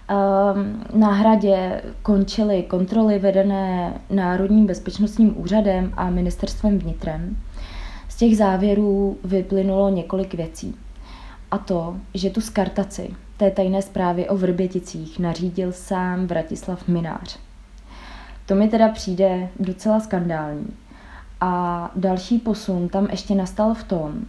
Ehm, 0.08 0.84
na 0.94 1.12
hradě 1.12 1.82
končily 2.02 2.62
kontroly 2.62 3.18
vedené 3.18 4.00
Národním 4.10 4.66
bezpečnostním 4.66 5.40
úřadem 5.40 5.92
a 5.96 6.10
ministerstvem 6.10 6.78
vnitrem. 6.78 7.36
Z 8.08 8.16
těch 8.16 8.36
závěrů 8.36 9.18
vyplynulo 9.24 9.88
několik 9.88 10.34
věcí. 10.34 10.74
A 11.50 11.58
to, 11.58 11.96
že 12.14 12.30
tu 12.30 12.40
skartaci 12.40 13.10
té 13.40 13.50
tajné 13.50 13.82
zprávy 13.82 14.28
o 14.28 14.36
Vrběticích 14.36 15.18
nařídil 15.18 15.72
sám 15.72 16.26
Vratislav 16.26 16.88
Minář. 16.88 17.38
To 18.46 18.54
mi 18.54 18.68
teda 18.68 18.88
přijde 18.88 19.48
docela 19.60 20.00
skandální. 20.00 20.66
A 21.40 21.90
další 21.96 22.38
posun 22.38 22.88
tam 22.88 23.08
ještě 23.10 23.34
nastal 23.34 23.74
v 23.74 23.84
tom, 23.84 24.20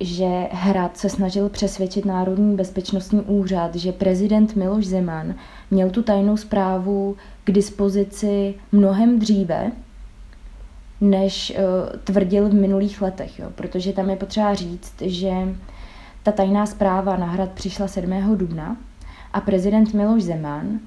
že 0.00 0.48
Hrad 0.50 0.96
se 0.96 1.08
snažil 1.08 1.48
přesvědčit 1.48 2.04
Národní 2.04 2.56
bezpečnostní 2.56 3.20
úřad, 3.20 3.74
že 3.74 3.92
prezident 3.92 4.56
Miloš 4.56 4.86
Zeman 4.86 5.34
měl 5.70 5.90
tu 5.90 6.02
tajnou 6.02 6.36
zprávu 6.36 7.16
k 7.44 7.52
dispozici 7.52 8.54
mnohem 8.72 9.18
dříve, 9.18 9.72
než 11.00 11.50
uh, 11.56 11.98
tvrdil 12.04 12.48
v 12.48 12.54
minulých 12.54 13.02
letech. 13.02 13.38
Jo? 13.38 13.46
Protože 13.54 13.92
tam 13.92 14.10
je 14.10 14.16
potřeba 14.16 14.54
říct, 14.54 14.94
že 15.00 15.32
ta 16.22 16.32
tajná 16.32 16.66
zpráva 16.66 17.16
na 17.16 17.26
hrad 17.26 17.50
přišla 17.50 17.88
7. 17.88 18.36
dubna 18.36 18.76
a 19.32 19.40
prezident 19.40 19.94
Miloš 19.94 20.22
Zeman 20.22 20.80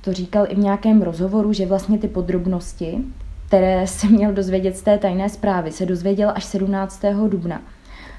to 0.00 0.12
říkal 0.12 0.46
i 0.48 0.54
v 0.54 0.58
nějakém 0.58 1.02
rozhovoru, 1.02 1.52
že 1.52 1.66
vlastně 1.66 1.98
ty 1.98 2.08
podrobnosti, 2.08 2.98
které 3.46 3.86
se 3.86 4.06
měl 4.06 4.32
dozvědět 4.32 4.76
z 4.76 4.82
té 4.82 4.98
tajné 4.98 5.28
zprávy, 5.28 5.72
se 5.72 5.86
dozvěděl 5.86 6.32
až 6.34 6.44
17. 6.44 7.02
dubna, 7.28 7.62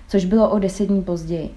což 0.08 0.26
bylo 0.26 0.50
o 0.50 0.60
deset 0.60 0.86
dní 0.86 1.04
později. 1.04 1.50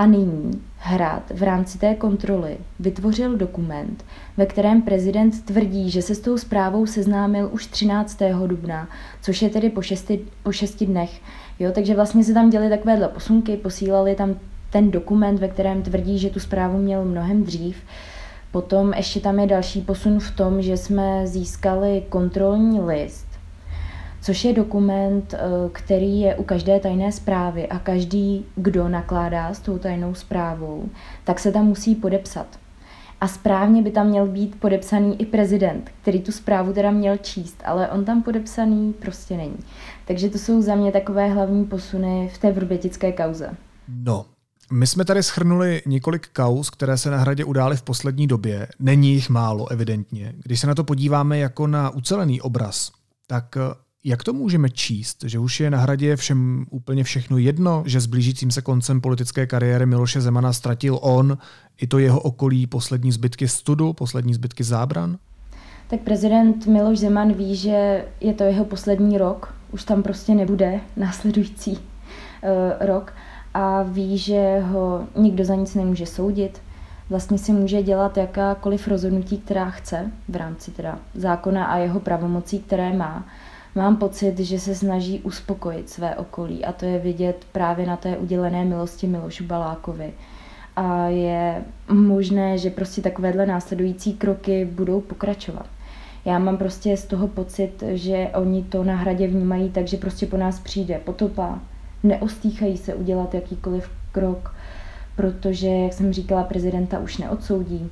A 0.00 0.06
nyní 0.06 0.62
Hrad 0.76 1.22
v 1.30 1.42
rámci 1.42 1.78
té 1.78 1.94
kontroly 1.94 2.56
vytvořil 2.78 3.36
dokument, 3.36 4.04
ve 4.36 4.46
kterém 4.46 4.82
prezident 4.82 5.44
tvrdí, 5.44 5.90
že 5.90 6.02
se 6.02 6.14
s 6.14 6.20
tou 6.20 6.38
zprávou 6.38 6.86
seznámil 6.86 7.48
už 7.52 7.66
13. 7.66 8.18
dubna, 8.46 8.88
což 9.22 9.42
je 9.42 9.50
tedy 9.50 9.70
po 9.70 9.82
šesti, 9.82 10.20
po 10.42 10.52
šesti 10.52 10.86
dnech. 10.86 11.20
Jo, 11.58 11.70
takže 11.74 11.94
vlastně 11.94 12.24
se 12.24 12.34
tam 12.34 12.50
děly 12.50 12.68
takovéhle 12.68 13.08
posunky, 13.08 13.56
posílali 13.56 14.14
tam 14.14 14.34
ten 14.70 14.90
dokument, 14.90 15.38
ve 15.38 15.48
kterém 15.48 15.82
tvrdí, 15.82 16.18
že 16.18 16.30
tu 16.30 16.40
zprávu 16.40 16.78
měl 16.78 17.04
mnohem 17.04 17.44
dřív. 17.44 17.76
Potom 18.52 18.92
ještě 18.92 19.20
tam 19.20 19.38
je 19.38 19.46
další 19.46 19.80
posun 19.80 20.20
v 20.20 20.30
tom, 20.30 20.62
že 20.62 20.76
jsme 20.76 21.26
získali 21.26 22.02
kontrolní 22.08 22.80
list, 22.80 23.29
což 24.20 24.44
je 24.44 24.52
dokument, 24.52 25.34
eh, 25.34 25.38
který 25.72 26.20
je 26.20 26.36
u 26.36 26.44
každé 26.44 26.80
tajné 26.80 27.12
zprávy 27.12 27.68
a 27.68 27.78
každý, 27.78 28.46
kdo 28.56 28.88
nakládá 28.88 29.54
s 29.54 29.60
tou 29.60 29.78
tajnou 29.78 30.14
zprávou, 30.14 30.88
tak 31.24 31.40
se 31.40 31.52
tam 31.52 31.66
musí 31.66 31.94
podepsat. 31.94 32.46
A 33.20 33.28
správně 33.28 33.82
by 33.82 33.90
tam 33.90 34.06
měl 34.06 34.26
být 34.26 34.60
podepsaný 34.60 35.20
i 35.20 35.26
prezident, 35.26 35.90
který 36.02 36.20
tu 36.20 36.32
zprávu 36.32 36.72
teda 36.72 36.90
měl 36.90 37.16
číst, 37.16 37.62
ale 37.64 37.90
on 37.90 38.04
tam 38.04 38.22
podepsaný 38.22 38.92
prostě 38.92 39.36
není. 39.36 39.58
Takže 40.04 40.30
to 40.30 40.38
jsou 40.38 40.62
za 40.62 40.74
mě 40.74 40.92
takové 40.92 41.28
hlavní 41.28 41.64
posuny 41.64 42.30
v 42.34 42.38
té 42.38 42.52
vrbětické 42.52 43.12
kauze. 43.12 43.50
No, 43.88 44.26
my 44.72 44.86
jsme 44.86 45.04
tady 45.04 45.22
schrnuli 45.22 45.82
několik 45.86 46.28
kauz, 46.32 46.70
které 46.70 46.98
se 46.98 47.10
na 47.10 47.18
hradě 47.18 47.44
udály 47.44 47.76
v 47.76 47.82
poslední 47.82 48.26
době. 48.26 48.68
Není 48.78 49.12
jich 49.12 49.30
málo, 49.30 49.70
evidentně. 49.70 50.34
Když 50.44 50.60
se 50.60 50.66
na 50.66 50.74
to 50.74 50.84
podíváme 50.84 51.38
jako 51.38 51.66
na 51.66 51.90
ucelený 51.90 52.40
obraz, 52.40 52.90
tak 53.26 53.56
Jak 54.04 54.24
to 54.24 54.32
můžeme 54.32 54.70
číst, 54.70 55.24
že 55.26 55.38
už 55.38 55.60
je 55.60 55.70
na 55.70 55.78
hradě 55.78 56.16
všem 56.16 56.66
úplně 56.70 57.04
všechno 57.04 57.38
jedno, 57.38 57.82
že 57.86 58.00
s 58.00 58.06
blížícím 58.06 58.50
se 58.50 58.62
koncem 58.62 59.00
politické 59.00 59.46
kariéry 59.46 59.86
Miloše 59.86 60.20
Zemana 60.20 60.52
ztratil 60.52 60.98
on 61.02 61.38
i 61.80 61.86
to 61.86 61.98
jeho 61.98 62.20
okolí 62.20 62.66
poslední 62.66 63.12
zbytky 63.12 63.48
studu, 63.48 63.92
poslední 63.92 64.34
zbytky 64.34 64.64
zábran? 64.64 65.18
Tak 65.90 66.00
prezident 66.00 66.66
Miloš 66.66 66.98
Zeman 66.98 67.32
ví, 67.32 67.56
že 67.56 68.04
je 68.20 68.34
to 68.34 68.44
jeho 68.44 68.64
poslední 68.64 69.18
rok, 69.18 69.54
už 69.72 69.84
tam 69.84 70.02
prostě 70.02 70.34
nebude 70.34 70.80
následující 70.96 71.72
uh, 71.72 71.78
rok 72.80 73.12
a 73.54 73.82
ví, 73.82 74.18
že 74.18 74.60
ho 74.60 75.06
nikdo 75.16 75.44
za 75.44 75.54
nic 75.54 75.74
nemůže 75.74 76.06
soudit. 76.06 76.62
Vlastně 77.10 77.38
si 77.38 77.52
může 77.52 77.82
dělat 77.82 78.16
jakákoliv 78.16 78.88
rozhodnutí, 78.88 79.38
která 79.38 79.70
chce 79.70 80.10
v 80.28 80.36
rámci 80.36 80.70
teda 80.70 80.98
zákona 81.14 81.64
a 81.64 81.76
jeho 81.76 82.00
pravomocí, 82.00 82.58
které 82.58 82.92
má. 82.92 83.26
Mám 83.74 83.96
pocit, 83.96 84.38
že 84.38 84.58
se 84.58 84.74
snaží 84.74 85.20
uspokojit 85.20 85.90
své 85.90 86.16
okolí 86.16 86.64
a 86.64 86.72
to 86.72 86.84
je 86.84 86.98
vidět 86.98 87.44
právě 87.52 87.86
na 87.86 87.96
té 87.96 88.16
udělené 88.16 88.64
milosti 88.64 89.06
Milošu 89.06 89.44
Balákovi. 89.44 90.12
A 90.76 91.06
je 91.06 91.64
možné, 91.88 92.58
že 92.58 92.70
prostě 92.70 93.02
takovéhle 93.02 93.46
následující 93.46 94.12
kroky 94.12 94.64
budou 94.64 95.00
pokračovat. 95.00 95.66
Já 96.24 96.38
mám 96.38 96.56
prostě 96.56 96.96
z 96.96 97.04
toho 97.04 97.28
pocit, 97.28 97.82
že 97.92 98.30
oni 98.34 98.62
to 98.62 98.84
na 98.84 98.96
hradě 98.96 99.26
vnímají 99.26 99.70
tak, 99.70 99.86
že 99.86 99.96
prostě 99.96 100.26
po 100.26 100.36
nás 100.36 100.60
přijde 100.60 100.98
potopa, 100.98 101.58
neostýchají 102.02 102.76
se 102.76 102.94
udělat 102.94 103.34
jakýkoliv 103.34 103.90
krok, 104.12 104.54
protože, 105.16 105.68
jak 105.68 105.92
jsem 105.92 106.12
říkala, 106.12 106.42
prezidenta 106.42 106.98
už 106.98 107.18
neodsoudí. 107.18 107.90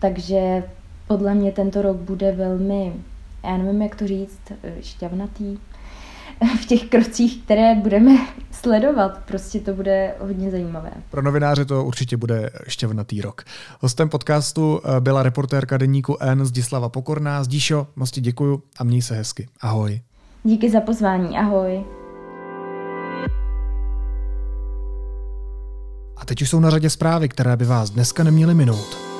Takže 0.00 0.62
podle 1.06 1.34
mě 1.34 1.52
tento 1.52 1.82
rok 1.82 1.96
bude 1.96 2.32
velmi, 2.32 2.92
já 3.44 3.56
nevím, 3.56 3.82
jak 3.82 3.96
to 3.96 4.06
říct, 4.06 4.40
šťavnatý 4.80 5.58
v 6.62 6.66
těch 6.66 6.84
krocích, 6.84 7.42
které 7.44 7.74
budeme 7.74 8.12
sledovat. 8.50 9.18
Prostě 9.26 9.60
to 9.60 9.74
bude 9.74 10.14
hodně 10.20 10.50
zajímavé. 10.50 10.90
Pro 11.10 11.22
novináře 11.22 11.64
to 11.64 11.84
určitě 11.84 12.16
bude 12.16 12.50
šťavnatý 12.68 13.20
rok. 13.20 13.44
Hostem 13.80 14.08
podcastu 14.08 14.80
eh, 14.84 15.00
byla 15.00 15.22
reportérka 15.22 15.76
deníku 15.76 16.16
N 16.20 16.44
Zdislava 16.44 16.88
Pokorná. 16.88 17.44
Zdíšo, 17.44 17.86
moc 17.96 18.10
ti 18.10 18.20
děkuju 18.20 18.62
a 18.78 18.84
měj 18.84 19.02
se 19.02 19.14
hezky. 19.14 19.48
Ahoj. 19.60 20.00
Díky 20.44 20.70
za 20.70 20.80
pozvání. 20.80 21.38
Ahoj. 21.38 21.84
A 26.16 26.24
teď 26.24 26.42
už 26.42 26.50
jsou 26.50 26.60
na 26.60 26.70
řadě 26.70 26.90
zprávy, 26.90 27.28
které 27.28 27.56
by 27.56 27.64
vás 27.64 27.90
dneska 27.90 28.24
neměly 28.24 28.54
minout. 28.54 29.17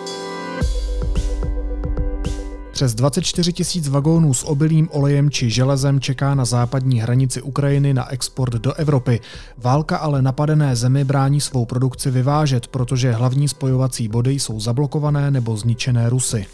Přes 2.78 2.94
24 2.94 3.52
tisíc 3.52 3.88
vagónů 3.88 4.34
s 4.34 4.44
obilím, 4.46 4.88
olejem 4.92 5.30
či 5.30 5.50
železem 5.50 6.00
čeká 6.00 6.34
na 6.34 6.44
západní 6.44 7.00
hranici 7.00 7.42
Ukrajiny 7.42 7.94
na 7.94 8.12
export 8.12 8.52
do 8.54 8.74
Evropy. 8.74 9.20
Válka 9.56 9.96
ale 9.96 10.22
napadené 10.22 10.76
zemi 10.76 11.04
brání 11.04 11.40
svou 11.40 11.64
produkci 11.64 12.10
vyvážet, 12.10 12.66
protože 12.66 13.12
hlavní 13.12 13.48
spojovací 13.48 14.08
body 14.08 14.32
jsou 14.32 14.60
zablokované 14.60 15.30
nebo 15.30 15.56
zničené 15.56 16.10
Rusy. 16.10 16.46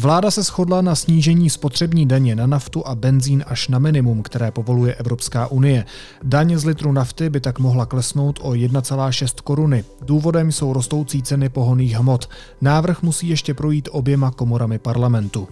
Vláda 0.00 0.30
se 0.30 0.42
shodla 0.42 0.82
na 0.82 0.94
snížení 0.94 1.50
spotřební 1.50 2.06
daně 2.06 2.36
na 2.36 2.46
naftu 2.46 2.86
a 2.86 2.94
benzín 2.94 3.44
až 3.46 3.68
na 3.68 3.78
minimum, 3.78 4.22
které 4.22 4.50
povoluje 4.50 4.94
Evropská 4.94 5.46
unie. 5.46 5.84
Daň 6.22 6.56
z 6.56 6.64
litru 6.64 6.92
nafty 6.92 7.30
by 7.30 7.40
tak 7.40 7.58
mohla 7.58 7.86
klesnout 7.86 8.38
o 8.42 8.50
1,6 8.50 9.42
koruny. 9.44 9.84
Důvodem 10.02 10.52
jsou 10.52 10.72
rostoucí 10.72 11.22
ceny 11.22 11.48
pohoných 11.48 11.92
hmot. 11.92 12.28
Návrh 12.60 13.02
musí 13.02 13.28
ještě 13.28 13.54
projít 13.54 13.88
oběma 13.92 14.30
komorami 14.30 14.78
parlamentu. 14.78 15.48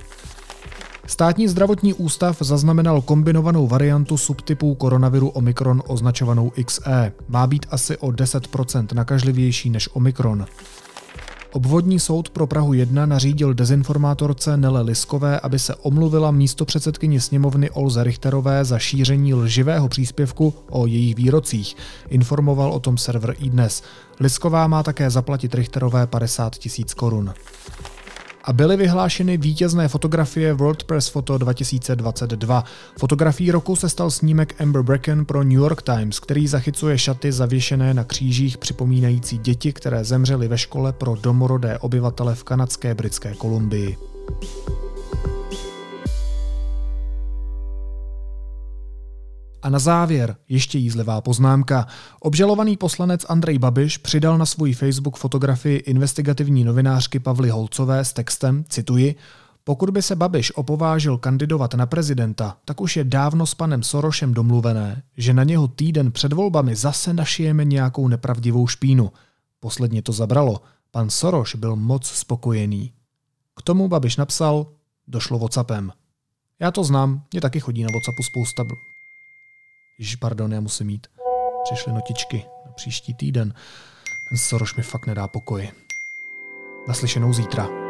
Státní 1.06 1.48
zdravotní 1.48 1.94
ústav 1.94 2.36
zaznamenal 2.40 3.00
kombinovanou 3.00 3.66
variantu 3.66 4.16
subtypů 4.16 4.74
koronaviru 4.74 5.28
Omikron 5.28 5.82
označovanou 5.86 6.52
XE. 6.64 7.12
Má 7.28 7.46
být 7.46 7.66
asi 7.70 7.96
o 7.96 8.08
10% 8.08 8.86
nakažlivější 8.94 9.70
než 9.70 9.88
Omikron. 9.92 10.46
Obvodní 11.52 12.00
soud 12.00 12.30
pro 12.30 12.46
Prahu 12.46 12.72
1 12.72 13.06
nařídil 13.06 13.54
dezinformátorce 13.54 14.56
Nele 14.56 14.82
Liskové, 14.82 15.40
aby 15.40 15.58
se 15.58 15.74
omluvila 15.74 16.30
místo 16.30 16.64
předsedkyni 16.64 17.20
sněmovny 17.20 17.70
Olze 17.70 18.04
Richterové 18.04 18.64
za 18.64 18.78
šíření 18.78 19.34
lživého 19.34 19.88
příspěvku 19.88 20.54
o 20.70 20.86
jejich 20.86 21.14
výrocích. 21.14 21.76
Informoval 22.08 22.72
o 22.72 22.80
tom 22.80 22.98
server 22.98 23.34
iDnes. 23.38 23.82
Lisková 24.20 24.66
má 24.66 24.82
také 24.82 25.10
zaplatit 25.10 25.54
Richterové 25.54 26.06
50 26.06 26.56
tisíc 26.56 26.94
korun 26.94 27.34
a 28.48 28.52
byly 28.52 28.76
vyhlášeny 28.76 29.36
vítězné 29.36 29.88
fotografie 29.88 30.52
World 30.52 30.84
Press 30.84 31.08
Photo 31.08 31.38
2022. 31.38 32.64
Fotografií 32.98 33.50
roku 33.50 33.76
se 33.76 33.88
stal 33.88 34.10
snímek 34.10 34.60
Amber 34.60 34.82
Bracken 34.82 35.24
pro 35.24 35.42
New 35.42 35.58
York 35.58 35.82
Times, 35.82 36.20
který 36.20 36.46
zachycuje 36.46 36.98
šaty 36.98 37.32
zavěšené 37.32 37.94
na 37.94 38.04
křížích 38.04 38.58
připomínající 38.58 39.38
děti, 39.38 39.72
které 39.72 40.04
zemřely 40.04 40.48
ve 40.48 40.58
škole 40.58 40.92
pro 40.92 41.14
domorodé 41.14 41.78
obyvatele 41.78 42.34
v 42.34 42.44
kanadské 42.44 42.94
britské 42.94 43.34
Kolumbii. 43.34 43.96
A 49.62 49.70
na 49.70 49.78
závěr 49.78 50.36
ještě 50.48 50.78
jízlivá 50.78 51.20
poznámka. 51.20 51.86
Obžalovaný 52.20 52.76
poslanec 52.76 53.26
Andrej 53.28 53.58
Babiš 53.58 53.98
přidal 53.98 54.38
na 54.38 54.46
svůj 54.46 54.72
Facebook 54.72 55.16
fotografii 55.16 55.78
investigativní 55.78 56.64
novinářky 56.64 57.18
Pavly 57.18 57.50
Holcové 57.50 58.04
s 58.04 58.12
textem, 58.12 58.64
cituji, 58.68 59.14
pokud 59.64 59.90
by 59.90 60.02
se 60.02 60.16
Babiš 60.16 60.56
opovážil 60.56 61.18
kandidovat 61.18 61.74
na 61.74 61.86
prezidenta, 61.86 62.56
tak 62.64 62.80
už 62.80 62.96
je 62.96 63.04
dávno 63.04 63.46
s 63.46 63.54
panem 63.54 63.82
Sorošem 63.82 64.34
domluvené, 64.34 65.02
že 65.16 65.34
na 65.34 65.44
něho 65.44 65.68
týden 65.68 66.12
před 66.12 66.32
volbami 66.32 66.76
zase 66.76 67.14
našijeme 67.14 67.64
nějakou 67.64 68.08
nepravdivou 68.08 68.66
špínu. 68.66 69.12
Posledně 69.60 70.02
to 70.02 70.12
zabralo. 70.12 70.60
Pan 70.90 71.10
Soroš 71.10 71.54
byl 71.54 71.76
moc 71.76 72.06
spokojený. 72.06 72.92
K 73.56 73.62
tomu 73.62 73.88
Babiš 73.88 74.16
napsal, 74.16 74.66
došlo 75.08 75.38
WhatsAppem. 75.38 75.92
Já 76.60 76.70
to 76.70 76.84
znám, 76.84 77.22
mě 77.32 77.40
taky 77.40 77.60
chodí 77.60 77.82
na 77.82 77.88
WhatsAppu 77.92 78.22
spousta 78.22 78.64
Ježiš, 79.98 80.16
pardon, 80.16 80.52
já 80.52 80.60
musím 80.60 80.86
mít. 80.86 81.06
Přišly 81.64 81.92
notičky 81.92 82.44
na 82.66 82.72
příští 82.72 83.14
týden. 83.14 83.54
Ten 84.28 84.38
Soroš 84.38 84.74
mi 84.74 84.82
fakt 84.82 85.06
nedá 85.06 85.28
pokoj. 85.28 85.70
Naslyšenou 86.88 87.32
zítra. 87.32 87.87